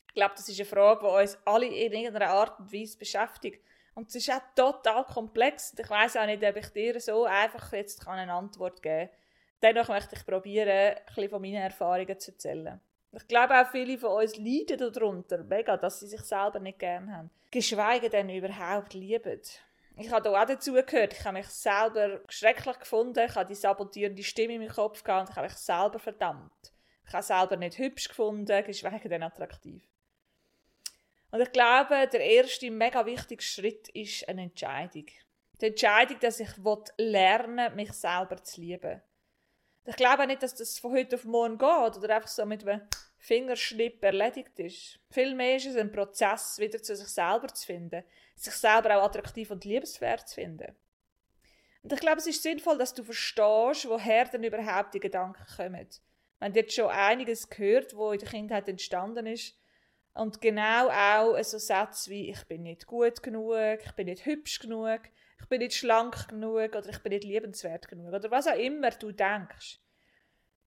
Ich 0.07 0.13
glaube, 0.13 0.35
das 0.35 0.47
ist 0.47 0.59
eine 0.59 0.65
Frage, 0.65 1.07
die 1.07 1.21
uns 1.21 1.37
alle 1.45 1.65
in 1.65 1.93
irgendeiner 1.93 2.29
Art 2.29 2.59
und 2.59 2.71
Weise 2.71 2.97
beschäftigt. 2.97 3.63
Und 3.95 4.09
es 4.09 4.15
ist 4.15 4.31
auch 4.31 4.41
total 4.55 5.03
komplex. 5.05 5.73
Ich 5.77 5.89
weiß 5.89 6.17
auch 6.17 6.25
nicht, 6.25 6.43
ob 6.43 6.55
ich 6.55 6.67
dir 6.69 6.99
so 6.99 7.25
einfach 7.25 7.73
jetzt 7.73 8.07
eine 8.07 8.31
Antwort 8.31 8.81
geben 8.81 9.09
kann. 9.09 9.17
dennoch 9.61 9.89
möchte 9.89 10.15
ich 10.15 10.25
probieren, 10.25 10.95
bisschen 11.07 11.29
von 11.29 11.41
meinen 11.41 11.55
Erfahrungen 11.55 12.19
zu 12.19 12.31
erzählen. 12.31 12.79
Ich 13.11 13.27
glaube 13.27 13.59
auch 13.59 13.69
viele 13.71 13.97
von 13.97 14.21
uns 14.21 14.37
leiden 14.37 14.93
darunter, 14.93 15.43
mega, 15.43 15.75
dass 15.77 15.99
sie 15.99 16.07
sich 16.07 16.21
selber 16.21 16.59
nicht 16.59 16.79
gern 16.79 17.11
haben. 17.11 17.31
Geschweige 17.49 18.09
denn 18.09 18.29
überhaupt 18.29 18.93
lieben. 18.93 19.41
Ich 19.97 20.11
habe 20.11 20.21
da 20.21 20.41
auch 20.41 20.45
dazu 20.45 20.73
gehört. 20.73 21.13
Ich 21.13 21.25
habe 21.25 21.39
mich 21.39 21.47
selber 21.47 22.21
schrecklich 22.29 22.79
gefunden. 22.79 23.25
Ich 23.27 23.35
habe 23.35 23.47
die 23.47 23.55
sabotierende 23.55 24.23
Stimme 24.23 24.53
in 24.53 24.61
meinem 24.61 24.71
Kopf 24.71 25.03
gehabt 25.03 25.27
und 25.27 25.31
ich 25.31 25.35
habe 25.35 25.47
mich 25.47 25.57
selber 25.57 25.99
verdammt. 25.99 26.73
Ich 27.05 27.13
habe 27.13 27.23
selber 27.23 27.57
nicht 27.57 27.77
hübsch 27.77 28.07
gefunden, 28.07 28.63
geschweige 28.63 29.09
denn 29.09 29.23
attraktiv. 29.23 29.83
Und 31.31 31.41
ich 31.41 31.51
glaube, 31.51 32.07
der 32.07 32.21
erste 32.21 32.71
mega 32.71 33.05
wichtige 33.05 33.43
Schritt 33.43 33.89
ist 33.89 34.27
eine 34.27 34.43
Entscheidung. 34.43 35.05
Die 35.61 35.67
Entscheidung, 35.67 36.19
dass 36.19 36.39
ich 36.39 36.49
lernen 36.97 37.75
mich 37.75 37.91
selber 37.93 38.43
zu 38.43 38.61
lieben. 38.61 39.01
Ich 39.85 39.95
glaube 39.95 40.27
nicht, 40.27 40.43
dass 40.43 40.55
das 40.55 40.79
von 40.79 40.93
heute 40.93 41.15
auf 41.15 41.25
morgen 41.25 41.57
geht 41.57 41.97
oder 41.97 42.15
einfach 42.15 42.29
so 42.29 42.45
mit 42.45 42.67
einem 42.67 42.81
Fingerschnipp 43.17 44.03
erledigt 44.03 44.57
ist. 44.59 44.99
Vielmehr 45.11 45.57
ist 45.57 45.65
es 45.65 45.75
ein 45.75 45.91
Prozess, 45.91 46.57
wieder 46.59 46.81
zu 46.81 46.95
sich 46.95 47.07
selber 47.07 47.47
zu 47.47 47.65
finden, 47.65 48.03
sich 48.35 48.53
selber 48.53 48.97
auch 48.97 49.05
attraktiv 49.05 49.51
und 49.51 49.65
liebenswert 49.65 50.27
zu 50.27 50.35
finden. 50.35 50.75
Und 51.81 51.93
ich 51.93 51.99
glaube, 51.99 52.17
es 52.17 52.27
ist 52.27 52.43
sinnvoll, 52.43 52.77
dass 52.77 52.93
du 52.93 53.03
verstehst, 53.03 53.87
woher 53.87 54.25
denn 54.25 54.43
überhaupt 54.43 54.93
die 54.93 54.99
Gedanken 54.99 55.45
kommen. 55.55 55.87
Wir 56.39 56.45
haben 56.45 56.55
jetzt 56.55 56.73
schon 56.73 56.89
einiges 56.89 57.49
gehört, 57.49 57.95
wo 57.95 58.11
in 58.11 58.19
der 58.19 58.29
Kindheit 58.29 58.67
entstanden 58.69 59.25
ist. 59.25 59.57
Und 60.13 60.41
genau 60.41 60.89
auch 60.89 61.41
so 61.43 61.57
Sätze 61.57 62.09
wie 62.09 62.29
ich 62.29 62.43
bin 62.45 62.63
nicht 62.63 62.87
gut 62.87 63.23
genug, 63.23 63.79
ich 63.85 63.91
bin 63.93 64.07
nicht 64.07 64.25
hübsch 64.25 64.59
genug, 64.59 65.01
ich 65.39 65.47
bin 65.47 65.59
nicht 65.59 65.75
schlank 65.75 66.27
genug 66.27 66.75
oder 66.75 66.89
ich 66.89 66.99
bin 66.99 67.11
nicht 67.11 67.23
liebenswert 67.23 67.87
genug 67.87 68.13
oder 68.13 68.29
was 68.31 68.47
auch 68.47 68.57
immer 68.57 68.89
du 68.91 69.11
denkst. 69.11 69.79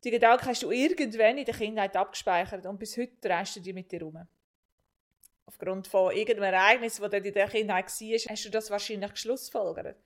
Die 0.05 0.11
Gedanken 0.11 0.47
hast 0.47 0.63
du 0.63 0.71
irgendwann 0.71 1.39
in 1.39 1.45
der 1.45 1.55
Kindheit 1.55 1.97
abgespeichert 1.97 2.67
und 2.67 2.79
bis 2.79 2.97
heute 2.97 3.17
drehst 3.21 3.57
du 3.57 3.61
die 3.61 3.73
mit 3.73 3.93
dir 3.93 4.03
rum. 4.03 4.27
Aufgrund 5.47 5.87
von 5.87 6.13
irgendeinem 6.13 6.55
Ereignis, 6.55 6.99
das 6.99 7.13
in 7.13 7.33
der 7.33 7.49
Kindheit 7.49 7.87
war, 7.87 8.31
hast 8.31 8.45
du 8.45 8.51
das 8.51 8.71
wahrscheinlich 8.71 9.11
geschlussfolgert. 9.11 9.97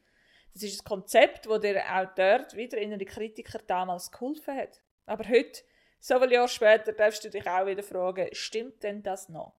Das 0.53 0.63
ist 0.63 0.81
ein 0.81 0.85
Konzept, 0.85 1.47
das 1.47 1.61
dir 1.61 1.83
auch 1.95 2.15
dort 2.15 2.57
wieder 2.57 2.79
in 2.79 2.91
den 2.91 3.07
Kritiker 3.07 3.59
damals 3.67 4.11
geholfen 4.11 4.57
hat. 4.57 4.81
Aber 5.07 5.29
heute 5.29 5.63
so 6.07 6.21
viele 6.21 6.35
Jahre 6.35 6.49
später 6.49 6.93
darfst 6.93 7.25
du 7.25 7.31
dich 7.31 7.45
auch 7.49 7.67
wieder 7.67 7.83
fragen, 7.83 8.29
stimmt 8.31 8.81
denn 8.85 9.03
das 9.03 9.29
noch? 9.29 9.55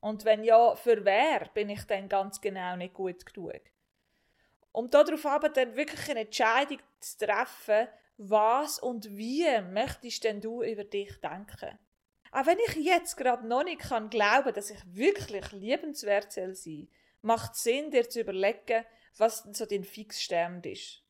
Und 0.00 0.24
wenn 0.24 0.42
ja, 0.44 0.74
für 0.74 1.04
wer 1.04 1.50
bin 1.52 1.68
ich 1.68 1.82
denn 1.82 2.08
ganz 2.08 2.40
genau 2.40 2.74
nicht 2.76 2.94
gut 2.94 3.26
genug? 3.26 3.60
Um 4.72 4.88
darauf 4.88 5.26
aber 5.26 5.50
dann 5.50 5.76
wirklich 5.76 6.08
eine 6.08 6.20
Entscheidung 6.20 6.78
zu 7.00 7.26
treffen, 7.26 7.86
was 8.16 8.78
und 8.78 9.10
wie 9.14 9.44
möchtest 9.60 10.24
denn 10.24 10.40
du 10.40 10.62
über 10.62 10.84
dich 10.84 11.20
denken? 11.20 11.78
Auch 12.32 12.46
wenn 12.46 12.58
ich 12.66 12.76
jetzt 12.76 13.18
gerade 13.18 13.46
noch 13.46 13.64
nicht 13.64 13.82
kann 13.82 14.08
glauben, 14.08 14.54
dass 14.54 14.70
ich 14.70 14.80
wirklich 14.86 15.52
liebenswert 15.52 16.32
sein 16.32 16.54
soll, 16.54 16.88
macht 17.20 17.52
es 17.52 17.62
Sinn, 17.62 17.90
dir 17.90 18.08
zu 18.08 18.20
überlegen, 18.20 18.86
was 19.18 19.42
denn 19.42 19.52
so 19.52 19.66
dein 19.66 19.84
Fixstern 19.84 20.62
ist. 20.62 21.02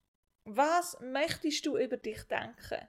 Was 0.44 0.98
möchtest 1.00 1.64
du 1.64 1.76
über 1.76 1.96
dich 1.96 2.24
denken? 2.24 2.88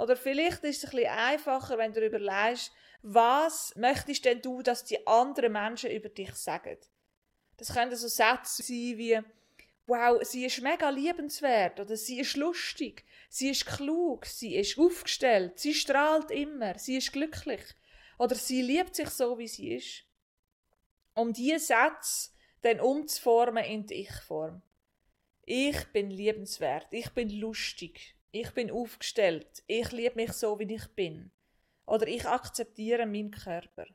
Oder 0.00 0.16
vielleicht 0.16 0.64
ist 0.64 0.78
es 0.78 0.84
ein 0.84 0.96
bisschen 0.96 1.10
einfacher, 1.10 1.76
wenn 1.76 1.92
du 1.92 2.04
überlegst, 2.04 2.72
was 3.02 3.74
möchtest 3.76 4.24
denn 4.24 4.40
du, 4.40 4.62
dass 4.62 4.84
die 4.84 5.06
anderen 5.06 5.52
Menschen 5.52 5.90
über 5.90 6.08
dich 6.08 6.34
sagen? 6.34 6.78
Das 7.58 7.74
können 7.74 7.94
so 7.94 8.08
Sätze 8.08 8.62
sein 8.62 8.96
wie, 8.96 9.20
wow, 9.86 10.18
sie 10.22 10.46
ist 10.46 10.62
mega 10.62 10.88
liebenswert 10.88 11.80
oder 11.80 11.96
sie 11.96 12.20
ist 12.20 12.36
lustig, 12.36 13.04
sie 13.28 13.50
ist 13.50 13.66
klug, 13.66 14.24
sie 14.24 14.56
ist 14.56 14.78
aufgestellt, 14.78 15.58
sie 15.58 15.74
strahlt 15.74 16.30
immer, 16.30 16.78
sie 16.78 16.96
ist 16.96 17.12
glücklich 17.12 17.62
oder 18.16 18.34
sie 18.34 18.62
liebt 18.62 18.94
sich 18.94 19.10
so, 19.10 19.38
wie 19.38 19.48
sie 19.48 19.74
ist. 19.74 20.04
Um 21.14 21.34
diese 21.34 21.58
Sätze 21.58 22.30
dann 22.62 22.80
umzuformen 22.80 23.64
in 23.64 23.86
die 23.86 23.94
Ich-Form. 24.02 24.62
Ich 25.44 25.84
bin 25.92 26.10
liebenswert, 26.10 26.86
ich 26.90 27.10
bin 27.10 27.28
lustig, 27.28 28.14
ich 28.32 28.50
bin 28.52 28.70
aufgestellt. 28.70 29.62
Ich 29.66 29.90
liebe 29.92 30.16
mich 30.16 30.32
so, 30.32 30.58
wie 30.58 30.74
ich 30.74 30.86
bin. 30.94 31.30
Oder 31.86 32.06
ich 32.06 32.26
akzeptiere 32.26 33.06
meinen 33.06 33.30
Körper. 33.30 33.86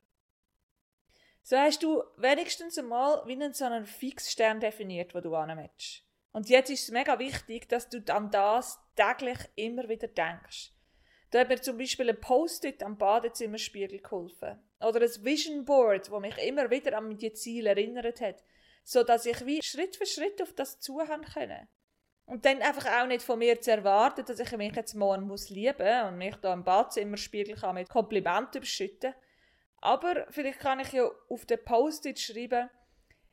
So 1.41 1.57
hast 1.57 1.83
du 1.83 2.03
wenigstens 2.17 2.77
einmal 2.77 3.25
wie 3.27 3.33
einen 3.33 3.53
so 3.53 3.65
einen 3.65 3.85
Fixstern 3.85 4.59
definiert, 4.59 5.13
wo 5.13 5.21
du 5.21 5.35
anmetst. 5.35 6.03
Und 6.31 6.49
jetzt 6.49 6.69
ist 6.69 6.83
es 6.83 6.91
mega 6.91 7.17
wichtig, 7.19 7.69
dass 7.69 7.87
du 7.87 8.03
an 8.13 8.31
das 8.31 8.79
täglich 8.95 9.37
immer 9.55 9.87
wieder 9.87 10.07
denkst. 10.07 10.73
Da 11.31 11.39
hat 11.39 11.49
mir 11.49 11.61
zum 11.61 11.77
Beispiel 11.77 12.09
ein 12.09 12.19
Post-it 12.19 12.83
am 12.83 12.97
Badezimmerspiegel 12.97 13.99
geholfen. 13.99 14.59
Oder 14.81 15.01
ein 15.01 15.23
Vision 15.23 15.63
Board, 15.65 16.11
wo 16.11 16.19
mich 16.19 16.37
immer 16.39 16.69
wieder 16.69 16.97
an 16.97 17.17
die 17.17 17.33
Ziele 17.33 17.69
erinnert 17.69 18.21
hat, 18.21 18.43
so 18.83 19.03
dass 19.03 19.25
ich 19.25 19.45
wie 19.45 19.61
Schritt 19.63 19.95
für 19.95 20.05
Schritt 20.05 20.41
auf 20.41 20.53
das 20.53 20.79
zuhören 20.79 21.23
können. 21.23 21.67
Und 22.25 22.43
dann 22.43 22.61
einfach 22.61 22.91
auch 22.91 23.07
nicht 23.07 23.21
von 23.21 23.37
mir 23.37 23.61
zu 23.61 23.71
erwarten, 23.71 24.25
dass 24.25 24.39
ich 24.39 24.51
mich 24.57 24.75
jetzt 24.75 24.95
morgen 24.95 25.27
muss 25.27 25.49
lieben 25.49 26.07
und 26.07 26.17
mich 26.17 26.35
da 26.37 26.53
im 26.53 26.63
Badzimmerspiegel 26.63 27.55
kann 27.55 27.75
mit 27.75 27.89
Komplimenten 27.89 28.57
überschütten. 28.57 29.13
Aber 29.77 30.25
vielleicht 30.31 30.59
kann 30.59 30.79
ich 30.79 30.91
ja 30.93 31.07
auf 31.29 31.45
den 31.45 31.63
Post-it 31.63 32.19
schreiben, 32.19 32.69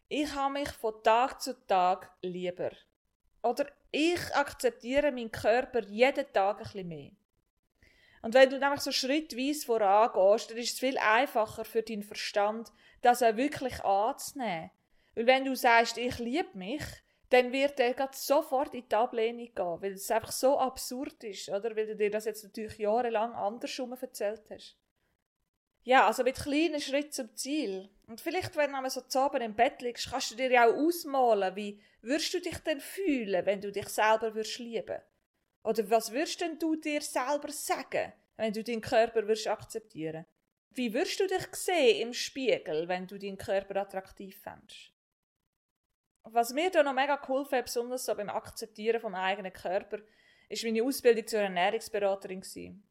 ich 0.08 0.34
habe 0.34 0.52
mich 0.52 0.68
von 0.68 1.02
Tag 1.02 1.40
zu 1.40 1.54
Tag 1.66 2.12
lieber. 2.20 2.72
Oder 3.42 3.66
ich 3.90 4.20
akzeptiere 4.34 5.11
meinen 5.11 5.32
Körper 5.32 5.80
jeden 5.84 6.30
Tag 6.34 6.58
ein 6.58 6.62
bisschen 6.62 6.88
mehr. 6.88 7.11
Und 8.20 8.34
wenn 8.34 8.50
du 8.50 8.58
nämlich 8.58 8.80
so 8.80 8.92
schrittweise 8.92 9.66
vorangehst, 9.66 10.50
dann 10.50 10.58
ist 10.58 10.75
es 10.75 10.78
viel 10.78 10.99
einfacher 10.99 11.64
für 11.64 11.82
deinen 11.82 12.02
Verstand, 12.02 12.70
das 13.00 13.22
auch 13.22 13.37
wirklich 13.37 13.82
anzunehmen. 13.82 14.70
Weil 15.14 15.26
wenn 15.26 15.44
du 15.44 15.56
sagst, 15.56 15.96
ich 15.96 16.18
liebe 16.18 16.56
mich, 16.56 16.84
dann 17.32 17.52
wird 17.52 17.80
er 17.80 18.10
sofort 18.12 18.74
in 18.74 18.86
die 18.88 18.94
Ablehnung 18.94 19.54
gehen, 19.54 19.82
weil 19.82 19.92
es 19.92 20.10
einfach 20.10 20.32
so 20.32 20.58
absurd 20.58 21.24
ist, 21.24 21.48
oder? 21.48 21.74
Weil 21.74 21.86
du 21.86 21.96
dir 21.96 22.10
das 22.10 22.26
jetzt 22.26 22.44
natürlich 22.44 22.78
jahrelang 22.78 23.32
andersrum 23.32 23.92
erzählt 23.98 24.42
hast. 24.50 24.76
Ja, 25.84 26.06
also 26.06 26.22
mit 26.22 26.36
kleinen 26.36 26.80
Schritten 26.80 27.12
zum 27.12 27.34
Ziel. 27.34 27.88
Und 28.06 28.20
vielleicht, 28.20 28.54
wenn 28.56 28.72
du 28.72 28.90
so 28.90 29.00
zusammen 29.00 29.42
im 29.42 29.54
Bett 29.54 29.80
liegst, 29.80 30.10
kannst 30.10 30.30
du 30.30 30.36
dir 30.36 30.50
ja 30.50 30.66
auch 30.66 30.74
ausmalen, 30.74 31.56
wie 31.56 31.80
würdest 32.02 32.34
du 32.34 32.40
dich 32.40 32.58
denn 32.58 32.80
fühlen, 32.80 33.46
wenn 33.46 33.60
du 33.60 33.72
dich 33.72 33.88
selber 33.88 34.34
würdest 34.34 34.58
lieben? 34.58 35.00
Oder 35.64 35.88
was 35.90 36.12
würdest 36.12 36.40
denn 36.40 36.58
du 36.58 36.76
dir 36.76 37.00
selber 37.00 37.50
sagen, 37.50 38.12
wenn 38.36 38.52
du 38.52 38.62
deinen 38.62 38.80
Körper 38.80 39.22
würdest 39.26 39.48
akzeptieren? 39.48 40.26
Wie 40.70 40.92
würdest 40.92 41.18
du 41.18 41.26
dich 41.26 41.46
sehen 41.52 42.08
im 42.08 42.12
Spiegel, 42.12 42.88
wenn 42.88 43.06
du 43.06 43.18
deinen 43.18 43.38
Körper 43.38 43.76
attraktiv 43.76 44.40
fändest? 44.40 44.91
Was 46.24 46.52
mir 46.52 46.70
da 46.70 46.82
noch 46.82 46.94
mega 46.94 47.16
geholfen 47.16 47.58
hat, 47.58 47.64
besonders 47.64 48.04
so 48.04 48.14
beim 48.14 48.30
Akzeptieren 48.30 49.00
vom 49.00 49.14
eigenen 49.14 49.52
Körper, 49.52 49.98
ist 50.48 50.64
meine 50.64 50.82
Ausbildung 50.82 51.26
zur 51.26 51.40
Ernährungsberaterin 51.40 52.40
gewesen. 52.40 52.86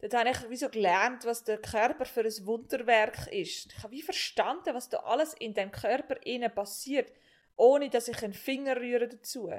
Dort 0.00 0.14
habe 0.14 0.30
ich 0.30 0.48
wie 0.48 0.56
so 0.56 0.68
gelernt, 0.68 1.24
was 1.24 1.44
der 1.44 1.58
Körper 1.58 2.04
für 2.04 2.20
ein 2.20 2.46
Wunderwerk 2.46 3.26
ist. 3.32 3.72
Ich 3.72 3.82
habe 3.82 3.92
wie 3.92 4.02
verstanden, 4.02 4.74
was 4.74 4.88
da 4.88 4.98
alles 4.98 5.34
in 5.34 5.54
dem 5.54 5.72
Körper 5.72 6.16
innen 6.24 6.54
passiert, 6.54 7.12
ohne 7.56 7.90
dass 7.90 8.08
ich 8.08 8.22
einen 8.22 8.32
Finger 8.32 8.76
rühre 8.76 9.08
dazu. 9.08 9.50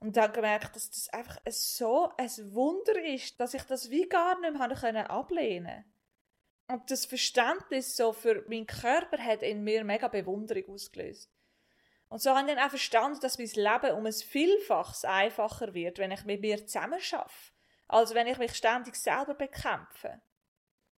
Und 0.00 0.16
dann 0.16 0.32
gemerkt, 0.32 0.74
dass 0.74 0.90
das 0.90 1.08
einfach 1.10 1.38
so 1.48 2.10
ein 2.16 2.30
Wunder 2.54 3.02
ist, 3.04 3.38
dass 3.40 3.54
ich 3.54 3.62
das 3.62 3.90
wie 3.90 4.08
gar 4.08 4.40
nicht 4.40 4.54
mehr 4.54 5.10
ablehnen 5.10 5.64
konnte. 5.64 5.84
Und 6.66 6.90
das 6.90 7.04
Verständnis 7.04 7.96
so 7.96 8.12
für 8.12 8.44
meinen 8.48 8.66
Körper 8.66 9.18
hat 9.18 9.42
in 9.42 9.64
mir 9.64 9.84
mega 9.84 10.08
Bewunderung 10.08 10.74
ausgelöst. 10.74 11.30
Und 12.14 12.20
so 12.20 12.30
habe 12.30 12.48
ich 12.48 12.54
dann 12.54 12.64
auch 12.64 12.70
verstanden, 12.70 13.18
dass 13.22 13.38
mein 13.38 13.48
Leben 13.48 13.96
um 13.96 14.06
ein 14.06 14.12
Vielfaches 14.12 15.04
einfacher 15.04 15.74
wird, 15.74 15.98
wenn 15.98 16.12
ich 16.12 16.24
mit 16.24 16.42
mir 16.42 16.64
zusammen 16.64 17.00
schaffe, 17.00 17.50
als 17.88 18.14
wenn 18.14 18.28
ich 18.28 18.38
mich 18.38 18.54
ständig 18.54 18.94
selber 18.94 19.34
bekämpfe. 19.34 20.22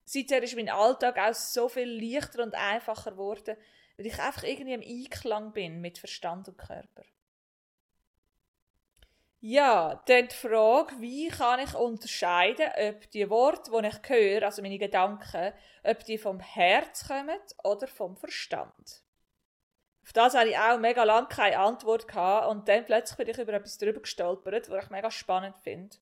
Seither 0.04 0.42
ist 0.42 0.56
mein 0.56 0.68
Alltag 0.68 1.18
auch 1.18 1.32
so 1.32 1.70
viel 1.70 1.88
leichter 1.88 2.42
und 2.42 2.54
einfacher 2.54 3.12
geworden, 3.12 3.56
weil 3.96 4.06
ich 4.06 4.18
einfach 4.20 4.42
irgendwie 4.42 4.74
im 4.74 4.82
Einklang 4.82 5.54
bin 5.54 5.80
mit 5.80 5.96
Verstand 5.96 6.48
und 6.48 6.58
Körper. 6.58 7.04
Ja, 9.40 10.02
dann 10.04 10.28
die 10.28 10.34
Frage, 10.34 11.00
wie 11.00 11.28
kann 11.28 11.60
ich 11.60 11.74
unterscheiden, 11.74 12.68
ob 12.90 13.10
die 13.12 13.30
Worte, 13.30 13.70
die 13.70 13.86
ich 13.86 14.08
höre, 14.10 14.42
also 14.42 14.60
meine 14.60 14.78
Gedanken, 14.78 15.54
ob 15.82 16.04
die 16.04 16.18
vom 16.18 16.40
Herz 16.40 17.08
kommen 17.08 17.40
oder 17.64 17.86
vom 17.88 18.18
Verstand. 18.18 19.05
Auf 20.06 20.12
das 20.12 20.34
hatte 20.36 20.50
ich 20.50 20.56
auch 20.56 20.78
mega 20.78 21.02
lange 21.02 21.26
keine 21.26 21.58
Antwort 21.58 22.06
gehabt 22.06 22.46
und 22.46 22.68
dann 22.68 22.84
plötzlich 22.84 23.16
bin 23.16 23.28
ich 23.28 23.38
über 23.38 23.54
etwas 23.54 23.76
drüber 23.76 24.00
gestolpert, 24.00 24.70
was 24.70 24.84
ich 24.84 24.90
mega 24.90 25.10
spannend 25.10 25.56
finde. 25.64 25.96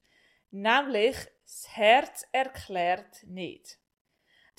Nämlich, 0.50 1.16
das 1.42 1.68
Herz 1.70 2.26
erklärt 2.30 3.23
nicht. 3.26 3.78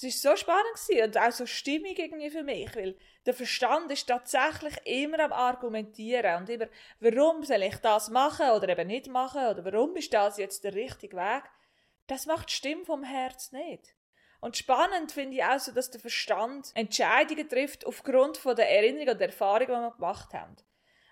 Das 0.01 0.25
war 0.25 0.31
so 0.31 0.35
spannend 0.35 1.03
und 1.03 1.17
auch 1.19 1.31
so 1.31 1.45
stimmig 1.45 1.99
irgendwie 1.99 2.31
für 2.31 2.41
mich, 2.41 2.75
weil 2.75 2.97
der 3.27 3.35
Verstand 3.35 3.91
ist 3.91 4.07
tatsächlich 4.07 4.75
immer 4.83 5.19
am 5.19 5.31
Argumentieren 5.31 6.37
und 6.37 6.49
immer, 6.49 6.67
warum 6.99 7.43
soll 7.43 7.61
ich 7.61 7.77
das 7.77 8.09
machen 8.09 8.49
oder 8.49 8.67
eben 8.67 8.87
nicht 8.87 9.07
machen 9.07 9.45
oder 9.45 9.63
warum 9.63 9.95
ist 9.95 10.11
das 10.11 10.37
jetzt 10.37 10.63
der 10.63 10.73
richtige 10.73 11.15
Weg. 11.15 11.43
Das 12.07 12.25
macht 12.25 12.49
die 12.49 12.55
Stimme 12.55 12.83
vom 12.83 13.03
Herz 13.03 13.51
nicht. 13.51 13.95
Und 14.41 14.57
spannend 14.57 15.11
finde 15.11 15.37
ich 15.37 15.43
auch 15.43 15.73
dass 15.73 15.91
der 15.91 16.01
Verstand 16.01 16.71
Entscheidungen 16.75 17.47
trifft 17.47 17.85
aufgrund 17.85 18.37
von 18.37 18.55
der 18.55 18.69
Erinnerung 18.69 19.09
und 19.09 19.19
der 19.19 19.27
Erfahrung, 19.27 19.67
die 19.67 19.73
wir 19.73 19.91
gemacht 19.91 20.33
haben. 20.33 20.55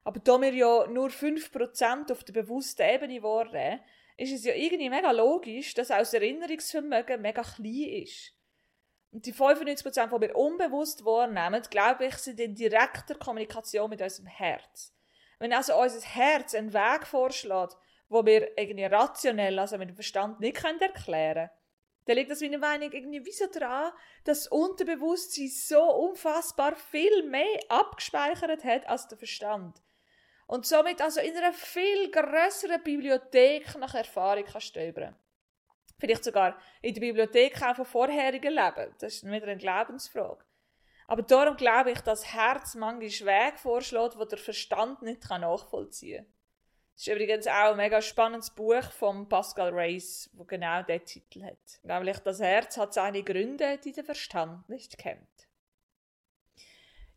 Aber 0.04 0.20
da 0.20 0.40
wir 0.42 0.54
ja 0.54 0.88
nur 0.88 1.10
5% 1.10 2.12
auf 2.12 2.24
der 2.24 2.34
bewussten 2.34 2.82
Ebene 2.82 3.24
waren, 3.24 3.80
ist 4.18 4.34
es 4.34 4.44
ja 4.44 4.54
irgendwie 4.54 4.90
mega 4.90 5.12
logisch, 5.12 5.74
dass 5.74 5.92
auch 5.92 6.00
das 6.00 6.14
Erinnerungsvermögen 6.14 7.22
mega 7.22 7.42
klein 7.42 8.04
ist. 8.04 8.34
Und 9.12 9.26
die 9.26 9.34
95%, 9.34 10.16
die 10.16 10.22
wir 10.22 10.36
unbewusst 10.36 11.06
wahrnehmen, 11.06 11.62
glaube 11.70 12.08
ich, 12.08 12.16
sind 12.16 12.40
in 12.40 12.56
direkter 12.56 13.16
Kommunikation 13.16 13.90
mit 13.90 14.02
unserem 14.02 14.28
Herz. 14.28 14.94
Wenn 15.40 15.54
also 15.54 15.80
unser 15.80 16.02
Herz 16.02 16.56
einen 16.56 16.74
Weg 16.74 17.06
vorschlägt, 17.06 17.78
wo 18.10 18.26
wir 18.26 18.58
irgendwie 18.58 18.86
rationell, 18.86 19.58
also 19.60 19.78
mit 19.78 19.90
dem 19.90 19.96
Verstand 19.96 20.40
nicht 20.40 20.64
erklären 20.64 20.96
können, 21.06 21.50
dann 22.06 22.16
liegt 22.16 22.32
das 22.32 22.42
meiner 22.42 22.58
Meinung 22.58 22.92
irgendwie 22.92 23.26
wie 23.26 23.32
so 23.32 23.46
dran, 23.48 23.92
dass 24.24 24.44
das 24.44 24.48
Unterbewusstsein 24.48 25.48
so 25.48 25.82
unfassbar 25.82 26.76
viel 26.76 27.24
mehr 27.24 27.60
abgespeichert 27.70 28.64
hat 28.64 28.88
als 28.88 29.08
der 29.08 29.18
Verstand. 29.18 29.82
Und 30.48 30.66
somit 30.66 31.02
also 31.02 31.22
in 31.22 31.36
einer 31.38 31.54
viel 31.54 32.12
größeren 32.12 32.84
Bibliothek 32.84 33.76
nach 33.78 33.94
Erfahrung 33.94 34.44
kann 34.44 34.62
stöbern. 34.62 35.16
Vielleicht 36.00 36.24
sogar 36.26 36.60
in 36.82 36.94
der 36.94 37.02
Bibliothek 37.02 37.62
auch 37.62 37.76
von 37.76 37.86
vorherigen 37.86 38.54
Leben. 38.54 38.94
Das 39.00 39.14
ist 39.14 39.26
wieder 39.26 39.48
eine 39.48 39.58
Glaubensfrage. 39.58 40.44
Aber 41.08 41.22
darum 41.22 41.56
glaube 41.56 41.92
ich, 41.92 42.02
dass 42.02 42.22
das 42.22 42.34
Herz 42.34 42.76
manchmal 42.76 43.02
Wege 43.02 43.58
vorschlägt, 43.58 44.18
wo 44.18 44.26
der 44.26 44.38
Verstand 44.38 45.02
nicht 45.02 45.30
nachvollziehen 45.30 46.26
kann. 46.26 46.34
Das 46.96 47.08
ist 47.08 47.14
übrigens 47.14 47.48
auch 47.48 47.72
ein 47.72 47.78
mega 47.78 48.02
spannendes 48.02 48.52
Buch 48.52 48.84
von 48.92 49.28
Pascal 49.28 49.72
Reis, 49.74 50.30
wo 50.34 50.44
genau 50.44 50.84
diesen 50.84 51.06
Titel 51.06 51.44
hat. 51.44 51.58
Nämlich 51.82 52.20
das 52.20 52.40
Herz 52.40 52.78
hat 52.78 52.94
seine 52.94 53.24
Gründe, 53.24 53.80
die 53.84 53.92
der 53.92 54.04
Verstand 54.04 54.70
nicht 54.70 54.98
kennt. 54.98 55.28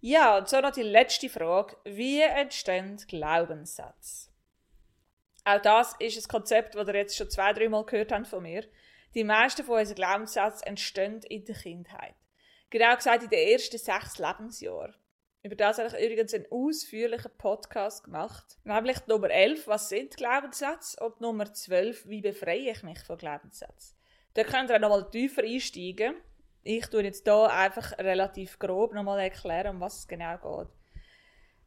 Ja, 0.00 0.38
und 0.38 0.48
so 0.48 0.60
noch 0.60 0.72
die 0.72 0.82
letzte 0.82 1.28
Frage. 1.28 1.76
Wie 1.84 2.20
entstehen 2.20 2.96
Glaubenssätze? 3.08 4.30
Auch 5.44 5.60
das 5.60 5.94
ist 5.98 6.16
ein 6.16 6.28
Konzept, 6.28 6.74
das 6.74 6.88
ihr 6.88 6.94
jetzt 6.94 7.16
schon 7.16 7.30
zwei, 7.30 7.52
dreimal 7.52 7.84
gehört 7.84 8.12
habt 8.12 8.26
von 8.26 8.42
mir. 8.42 8.64
Die 9.14 9.24
meisten 9.24 9.64
von 9.64 9.78
unseren 9.78 9.94
Glaubenssätzen 9.96 10.66
entstehen 10.66 11.22
in 11.22 11.44
der 11.44 11.54
Kindheit. 11.54 12.14
Genau 12.70 12.94
gesagt 12.96 13.22
in 13.22 13.30
den 13.30 13.48
ersten 13.48 13.78
sechs 13.78 14.18
Lebensjahren. 14.18 14.94
Über 15.46 15.54
das 15.54 15.78
habe 15.78 15.96
ich 15.96 16.04
übrigens 16.04 16.34
einen 16.34 16.50
ausführlichen 16.50 17.30
Podcast 17.38 18.02
gemacht. 18.02 18.58
Nämlich 18.64 19.06
Nummer 19.06 19.30
11, 19.30 19.68
was 19.68 19.88
sind 19.88 20.16
Glaubenssätze? 20.16 20.98
Und 20.98 21.20
Nummer 21.20 21.54
12, 21.54 22.08
wie 22.08 22.20
befreie 22.20 22.72
ich 22.72 22.82
mich 22.82 22.98
von 23.04 23.16
Glaubenssätzen? 23.16 23.96
Da 24.34 24.42
könnt 24.42 24.70
ihr 24.70 24.74
auch 24.74 24.80
nochmal 24.80 25.08
tiefer 25.08 25.44
einsteigen. 25.44 26.16
Ich 26.64 26.88
tue 26.88 27.04
jetzt 27.04 27.22
hier 27.22 27.48
einfach 27.48 27.96
relativ 27.98 28.58
grob 28.58 28.92
nochmal 28.92 29.20
erklären, 29.20 29.76
um 29.76 29.80
was 29.80 30.00
es 30.00 30.08
genau 30.08 30.36
geht. 30.36 30.68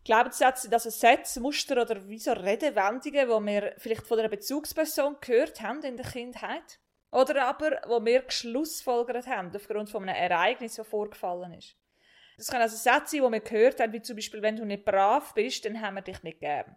Glaubenssätze 0.04 0.68
sind 0.68 0.92
Sätze, 0.92 1.40
Muster 1.40 1.82
oder 1.82 2.06
wie 2.10 2.20
so 2.20 2.34
Redewendungen, 2.34 3.00
die 3.02 3.14
wir 3.14 3.76
vielleicht 3.78 4.06
von 4.06 4.20
einer 4.20 4.28
Bezugsperson 4.28 5.16
gehört 5.22 5.62
haben 5.62 5.82
in 5.84 5.96
der 5.96 6.06
Kindheit. 6.06 6.82
Oder 7.12 7.46
aber, 7.46 7.80
wo 7.88 8.04
wir 8.04 8.24
geschlussfolgert 8.24 9.26
haben 9.26 9.56
aufgrund 9.56 9.90
von 9.90 10.04
einem 10.04 10.18
Ereignis, 10.18 10.76
das 10.76 10.86
vorgefallen 10.86 11.54
ist. 11.54 11.78
Das 12.40 12.48
kann 12.48 12.62
also 12.62 12.78
Sätze 12.78 13.18
sein, 13.18 13.26
die 13.26 13.32
wir 13.34 13.40
gehört 13.42 13.82
haben, 13.82 13.92
wie 13.92 14.02
zum 14.02 14.16
Beispiel, 14.16 14.42
wenn 14.42 14.56
du 14.56 14.64
nicht 14.64 14.86
brav 14.86 15.34
bist, 15.34 15.66
dann 15.66 15.82
haben 15.82 15.96
wir 15.96 16.02
dich 16.02 16.24
nicht 16.24 16.40
gern. 16.40 16.74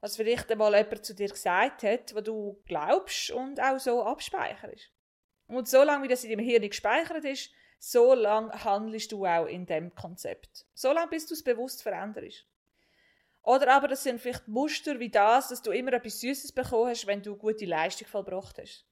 Was 0.00 0.16
vielleicht 0.16 0.52
einmal 0.52 0.76
jemand 0.76 1.02
zu 1.02 1.14
dir 1.14 1.30
gesagt 1.30 1.82
hat, 1.82 2.14
was 2.14 2.24
du 2.24 2.62
glaubst 2.66 3.30
und 3.30 3.58
auch 3.58 3.78
so 3.78 4.04
abspeicherst. 4.04 4.92
Und 5.46 5.66
so 5.66 5.82
lange, 5.82 6.04
wie 6.04 6.08
das 6.08 6.24
in 6.24 6.30
deinem 6.30 6.44
Hirn 6.44 6.68
gespeichert 6.68 7.24
ist, 7.24 7.50
so 7.78 8.12
lange 8.12 8.52
handelst 8.64 9.12
du 9.12 9.24
auch 9.24 9.46
in 9.46 9.64
dem 9.64 9.94
Konzept. 9.94 10.66
So 10.74 10.92
lange, 10.92 11.08
bis 11.08 11.26
du 11.26 11.32
es 11.32 11.42
bewusst 11.42 11.82
veränderst. 11.82 12.44
Oder 13.40 13.72
aber 13.72 13.88
das 13.88 14.02
sind 14.02 14.20
vielleicht 14.20 14.46
Muster 14.46 15.00
wie 15.00 15.08
das, 15.08 15.48
dass 15.48 15.62
du 15.62 15.70
immer 15.70 15.94
etwas 15.94 16.20
Süßes 16.20 16.52
bekommen 16.52 16.90
hast, 16.90 17.06
wenn 17.06 17.22
du 17.22 17.34
gute 17.34 17.64
Leistung 17.64 18.08
vollbracht 18.08 18.58
hast. 18.58 18.84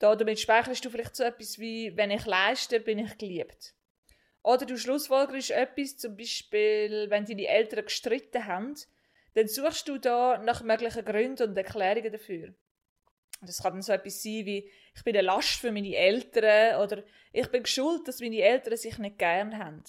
Da 0.00 0.14
damit 0.16 0.38
speicherst 0.38 0.84
du 0.84 0.90
vielleicht 0.90 1.16
so 1.16 1.24
etwas 1.24 1.58
wie, 1.58 1.96
wenn 1.96 2.10
ich 2.10 2.26
leiste, 2.26 2.78
bin 2.78 2.98
ich 2.98 3.16
geliebt. 3.16 3.72
Oder 4.44 4.66
du 4.66 4.76
schlussfolgerst 4.76 5.52
etwas, 5.52 5.96
zum 5.96 6.18
Beispiel, 6.18 7.06
wenn 7.08 7.24
deine 7.24 7.48
Eltern 7.48 7.86
gestritten 7.86 8.44
haben, 8.44 8.74
dann 9.32 9.48
suchst 9.48 9.88
du 9.88 9.96
da 9.96 10.36
nach 10.36 10.62
möglichen 10.62 11.04
Gründen 11.04 11.48
und 11.48 11.56
Erklärungen 11.56 12.12
dafür. 12.12 12.54
Das 13.40 13.62
kann 13.62 13.72
dann 13.72 13.82
so 13.82 13.92
etwas 13.92 14.22
sein 14.22 14.44
wie, 14.44 14.70
ich 14.94 15.02
bin 15.02 15.16
eine 15.16 15.26
Last 15.26 15.60
für 15.60 15.72
meine 15.72 15.96
Eltern 15.96 16.80
oder 16.82 17.02
ich 17.32 17.48
bin 17.48 17.64
schuld, 17.64 18.06
dass 18.06 18.20
meine 18.20 18.42
Eltern 18.42 18.76
sich 18.76 18.98
nicht 18.98 19.18
gern 19.18 19.58
haben. 19.58 19.82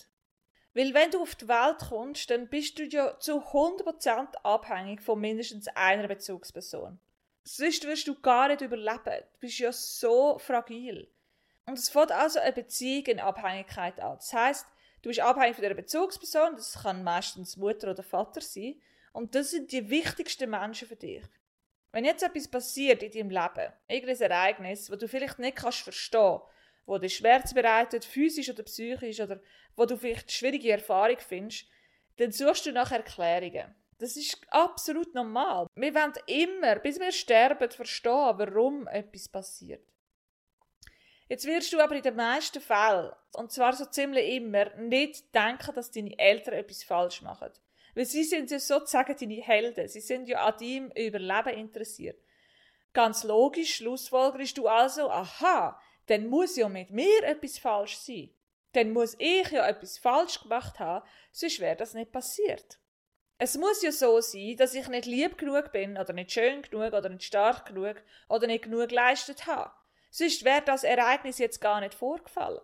Weil 0.74 0.94
wenn 0.94 1.12
du 1.12 1.22
auf 1.22 1.36
die 1.36 1.50
Welt 1.50 1.80
kommst, 1.89 2.30
dann 2.30 2.48
bist 2.48 2.80
du 2.80 2.84
ja 2.86 3.20
zu 3.20 3.41
100% 3.41 4.36
abhängig 4.44 5.02
von 5.02 5.20
mindestens 5.20 5.68
einer 5.68 6.08
Bezugsperson. 6.08 6.98
Sonst 7.44 7.86
wirst 7.86 8.08
du 8.08 8.15
gar 8.20 8.48
nicht 8.48 8.62
überleben. 8.62 9.24
Du 9.34 9.39
bist 9.39 9.60
ja 9.60 9.74
so 9.74 10.39
fragil. 10.39 11.10
Und 11.67 11.80
es 11.80 11.89
fängt 11.89 12.12
also 12.12 12.39
eine 12.39 12.54
Beziehung 12.54 13.06
in 13.06 13.19
Abhängigkeit 13.19 13.99
an. 13.99 14.17
Das 14.17 14.34
heißt, 14.34 14.67
du 15.01 15.10
bist 15.10 15.19
abhängig 15.19 15.56
von 15.56 15.63
der 15.63 15.73
Bezugsperson, 15.73 16.56
das 16.56 16.84
kann 16.84 17.04
meistens 17.04 17.58
Mutter 17.58 17.91
oder 17.91 18.04
Vater 18.04 18.41
sein, 18.41 18.80
und 19.13 19.34
das 19.34 19.51
sind 19.51 19.71
die 19.71 19.89
wichtigsten 19.89 20.49
Menschen 20.49 20.88
für 20.88 20.95
dich. 20.95 21.23
Wenn 21.91 22.04
jetzt 22.04 22.23
etwas 22.23 22.49
passiert 22.49 23.01
in 23.01 23.12
deinem 23.12 23.30
Leben, 23.30 23.73
irgendein 23.88 24.32
Ereignis, 24.32 24.91
wo 24.91 24.97
du 24.97 25.08
vielleicht 25.08 25.39
nicht 25.39 25.56
kannst 25.56 25.84
verstehen, 25.84 26.41
wo 26.86 26.97
dir 26.97 27.10
Schmerz 27.10 27.54
bereitet, 27.54 28.04
physisch 28.04 28.49
oder 28.49 28.63
psychisch, 28.63 29.21
oder 29.21 29.39
wo 29.78 29.86
du 29.86 29.95
vielleicht 29.95 30.32
schwierige 30.32 30.71
Erfahrung 30.71 31.17
findest, 31.17 31.65
dann 32.17 32.32
suchst 32.32 32.65
du 32.65 32.73
nach 32.73 32.91
Erklärungen. 32.91 33.73
Das 33.97 34.17
ist 34.17 34.38
absolut 34.49 35.15
normal. 35.15 35.67
Wir 35.75 35.95
wollen 35.95 36.13
immer, 36.28 36.75
bis 36.80 36.99
wir 36.99 37.13
sterben, 37.13 37.71
verstehen, 37.71 38.34
warum 38.38 38.88
etwas 38.88 39.30
passiert. 39.30 39.88
Jetzt 41.28 41.46
wirst 41.46 41.74
du 41.74 41.80
aber 41.80 41.96
in 41.96 42.04
den 42.04 42.16
meisten 42.16 42.62
Fällen, 42.62 43.12
und 43.34 43.52
zwar 43.52 43.74
so 43.74 43.86
ziemlich 43.86 44.36
immer, 44.36 44.70
nicht 44.76 45.34
denken, 45.34 45.74
dass 45.74 45.92
deine 45.92 46.18
Eltern 46.20 46.54
etwas 46.54 46.84
falsch 46.84 47.22
machen. 47.24 47.52
Weil 47.96 48.06
sie 48.06 48.24
sind 48.24 48.52
ja 48.52 48.60
sozusagen 48.60 49.16
deine 49.18 49.42
Helden. 49.42 49.88
Sie 49.88 50.02
sind 50.02 50.28
ja 50.28 50.46
an 50.46 50.56
deinem 50.60 50.92
Überleben 50.92 51.58
interessiert. 51.58 52.22
Ganz 52.94 53.24
logisch 53.24 53.76
schlussfolgerst 53.76 54.58
du 54.58 54.68
also, 54.68 55.10
aha, 55.10 55.80
dann 56.08 56.28
muss 56.28 56.58
ja 56.58 56.70
mit 56.70 56.92
mir 56.92 57.24
etwas 57.24 57.58
falsch 57.58 57.98
sein. 57.98 58.30
Dann 58.74 58.92
muss 58.92 59.16
ich 59.18 59.50
ja 59.52 59.68
etwas 59.68 59.98
falsch 59.98 60.42
gemacht 60.42 60.80
haben, 60.80 61.06
sonst 61.32 61.60
wäre 61.60 61.78
das 61.78 61.94
nicht 61.94 62.12
passiert. 62.12 62.78
Es 63.38 63.58
muss 63.58 63.82
ja 63.82 63.92
so 63.92 64.22
sein, 64.22 64.56
dass 64.58 64.74
ich 64.74 64.88
nicht 64.88 65.06
lieb 65.06 65.38
genug 65.38 65.72
bin, 65.72 65.98
oder 65.98 66.14
nicht 66.14 66.32
schön 66.32 66.62
genug, 66.62 66.94
oder 66.94 67.10
nicht 67.10 67.24
stark 67.24 67.66
genug, 67.66 67.96
oder 68.30 68.48
nicht 68.48 68.66
genug 68.66 68.90
geleistet 68.90 69.48
habe. 69.48 69.72
Sonst 70.17 70.45
wäre 70.45 70.62
das 70.62 70.86
Ereignis 70.86 71.39
jetzt 71.39 71.60
gar 71.60 71.82
nicht 71.82 71.93
vorgefallen. 71.93 72.62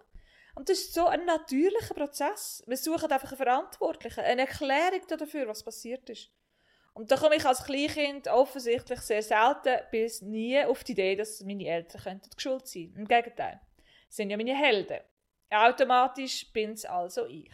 Und 0.55 0.69
das 0.69 0.79
ist 0.79 0.93
so 0.93 1.07
ein 1.07 1.25
natürlicher 1.25 1.93
Prozess. 1.93 2.63
Wir 2.65 2.77
suchen 2.77 3.11
einfach 3.11 3.29
einen 3.29 3.37
Verantwortlichen, 3.37 4.21
eine 4.21 4.47
Erklärung 4.47 5.01
dafür, 5.05 5.49
was 5.49 5.61
passiert 5.61 6.09
ist. 6.09 6.29
Und 6.93 7.11
da 7.11 7.17
komme 7.17 7.35
ich 7.35 7.45
als 7.45 7.65
Kleinkind 7.65 8.29
offensichtlich 8.29 9.01
sehr 9.01 9.21
selten 9.21 9.81
bis 9.91 10.21
nie 10.21 10.63
auf 10.63 10.85
die 10.85 10.93
Idee, 10.93 11.17
dass 11.17 11.41
meine 11.41 11.67
Eltern 11.67 12.01
könnten 12.01 12.39
schuld 12.39 12.69
sein. 12.69 12.93
Im 12.95 13.05
Gegenteil, 13.05 13.59
sie 14.07 14.15
sind 14.21 14.29
ja 14.29 14.37
meine 14.37 14.55
Helden. 14.55 15.01
Automatisch 15.49 16.49
bin 16.53 16.71
es 16.71 16.85
also 16.85 17.25
ich. 17.25 17.51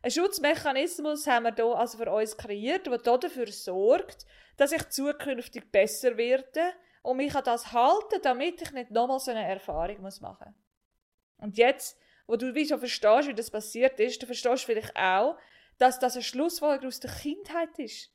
Ein 0.00 0.12
Schutzmechanismus 0.12 1.26
haben 1.26 1.44
wir 1.44 1.54
hier 1.54 1.76
also 1.76 1.98
für 1.98 2.10
uns 2.10 2.38
kreiert, 2.38 2.86
der 2.86 2.96
dafür 2.96 3.52
sorgt, 3.52 4.24
dass 4.56 4.72
ich 4.72 4.88
zukünftig 4.88 5.70
besser 5.70 6.16
werde 6.16 6.72
und 7.04 7.18
mich 7.18 7.34
an 7.34 7.44
das 7.44 7.72
halten, 7.72 8.20
damit 8.22 8.62
ich 8.62 8.72
nicht 8.72 8.90
nochmal 8.90 9.20
so 9.20 9.30
eine 9.30 9.46
Erfahrung 9.46 10.00
muss 10.00 10.22
machen 10.22 10.54
muss. 10.56 11.44
Und 11.44 11.58
jetzt, 11.58 11.98
wo 12.26 12.36
du 12.36 12.54
wie 12.54 12.64
so 12.64 12.78
verstehst, 12.78 13.28
wie 13.28 13.34
das 13.34 13.50
passiert 13.50 14.00
ist, 14.00 14.22
du 14.22 14.26
verstehst 14.26 14.64
vielleicht 14.64 14.96
auch, 14.96 15.36
dass 15.76 15.98
das 15.98 16.16
ein 16.16 16.22
Schlussfolgerung 16.22 16.88
aus 16.88 17.00
der 17.00 17.10
Kindheit 17.10 17.78
ist. 17.78 18.10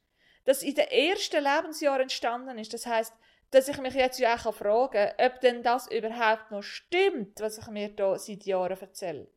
Dass 0.45 0.63
in 0.63 0.73
den 0.73 0.87
ersten 0.87 1.43
Lebensjahren 1.43 2.01
entstanden 2.01 2.57
ist. 2.57 2.73
Das 2.73 2.87
heißt, 2.87 3.13
dass 3.51 3.67
ich 3.67 3.77
mich 3.77 3.93
jetzt 3.93 4.17
ja 4.17 4.35
auch 4.35 4.53
fragen 4.55 5.13
kann, 5.15 5.33
ob 5.33 5.39
denn 5.41 5.61
das 5.61 5.85
überhaupt 5.91 6.49
noch 6.49 6.63
stimmt, 6.63 7.39
was 7.41 7.59
ich 7.59 7.67
mir 7.67 7.89
da 7.89 8.17
seit 8.17 8.45
Jahren 8.45 8.79
erzähle. 8.79 9.27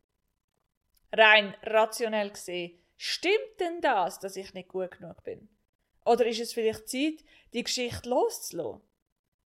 Rein 1.11 1.55
rationell 1.61 2.31
gesehen, 2.31 2.79
stimmt 2.97 3.59
denn 3.59 3.81
das, 3.81 4.19
dass 4.19 4.35
ich 4.35 4.51
nicht 4.55 4.69
gut 4.69 4.97
genug 4.97 5.23
bin? 5.23 5.47
Oder 6.05 6.25
ist 6.25 6.39
es 6.39 6.53
vielleicht 6.53 6.89
Zeit, 6.89 7.23
die 7.53 7.63
Geschichte 7.63 8.09
loszulassen? 8.09 8.81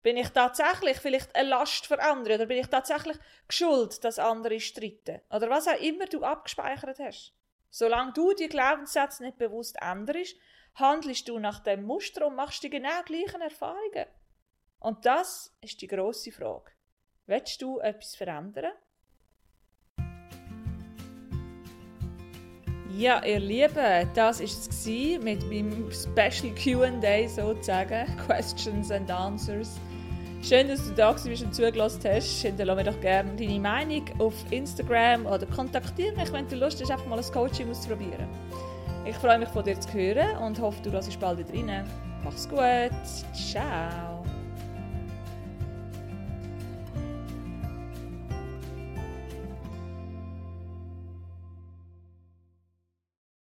Bin 0.03 0.17
ich 0.17 0.29
tatsächlich 0.29 0.97
vielleicht 0.97 1.35
eine 1.35 1.49
Last 1.49 1.87
für 1.87 1.99
andere 2.01 2.35
oder 2.35 2.45
bin 2.45 2.59
ich 2.59 2.67
tatsächlich 2.67 3.17
geschuld, 3.47 4.03
dass 4.03 4.19
andere 4.19 4.59
streiten? 4.59 5.21
Oder 5.29 5.49
was 5.49 5.67
auch 5.67 5.79
immer 5.81 6.05
du 6.05 6.23
abgespeichert 6.23 6.99
hast. 6.99 7.33
Solange 7.69 8.13
du 8.13 8.33
die 8.33 8.47
Glaubenssätze 8.47 9.23
nicht 9.23 9.37
bewusst 9.37 9.77
änderst, 9.81 10.35
handelst 10.75 11.27
du 11.27 11.39
nach 11.39 11.59
dem 11.59 11.83
Muster 11.83 12.27
und 12.27 12.35
machst 12.35 12.63
die 12.63 12.69
genau 12.69 13.01
gleichen 13.05 13.41
Erfahrungen. 13.41 14.05
Und 14.79 15.05
das 15.05 15.55
ist 15.61 15.81
die 15.81 15.87
große 15.87 16.31
Frage. 16.31 16.71
Willst 17.25 17.61
du 17.61 17.79
etwas 17.79 18.15
verändern? 18.15 18.71
Ja, 22.97 23.23
ihr 23.23 23.39
Lieben, 23.39 24.09
das 24.15 24.39
war 24.39 24.45
es 24.45 24.87
mit 25.21 25.43
meinem 25.43 25.91
Special 25.91 26.55
QA 26.55 27.27
sozusagen. 27.27 28.17
Questions 28.25 28.89
and 28.89 29.11
Answers. 29.11 29.79
Schön, 30.47 30.69
dass 30.69 30.87
du 30.87 30.93
da 30.93 31.11
bist 31.11 31.43
und 31.43 31.53
zugelassen 31.53 31.99
hast. 32.05 32.41
Hinterlasse 32.41 32.77
mir 32.77 32.89
doch 32.89 33.01
gerne 33.01 33.35
deine 33.35 33.59
Meinung 33.59 34.05
auf 34.17 34.33
Instagram 34.49 35.25
oder 35.25 35.45
kontaktiere 35.45 36.15
mich, 36.15 36.31
wenn 36.31 36.47
du 36.47 36.55
Lust 36.55 36.81
hast, 36.81 36.89
einfach 36.89 37.05
mal 37.05 37.19
ein 37.19 37.31
Coaching 37.33 37.69
auszuprobieren. 37.69 38.29
Ich 39.05 39.15
freue 39.17 39.39
mich, 39.39 39.49
von 39.49 39.65
dir 39.65 39.77
zu 39.77 39.91
hören 39.91 40.37
und 40.37 40.57
hoffe, 40.61 40.81
du 40.83 40.89
lässt 40.89 41.19
bald 41.19 41.39
wieder 41.39 41.53
rein. 41.53 41.85
Mach's 42.23 42.47
gut. 42.47 42.61
Ciao. 43.33 44.16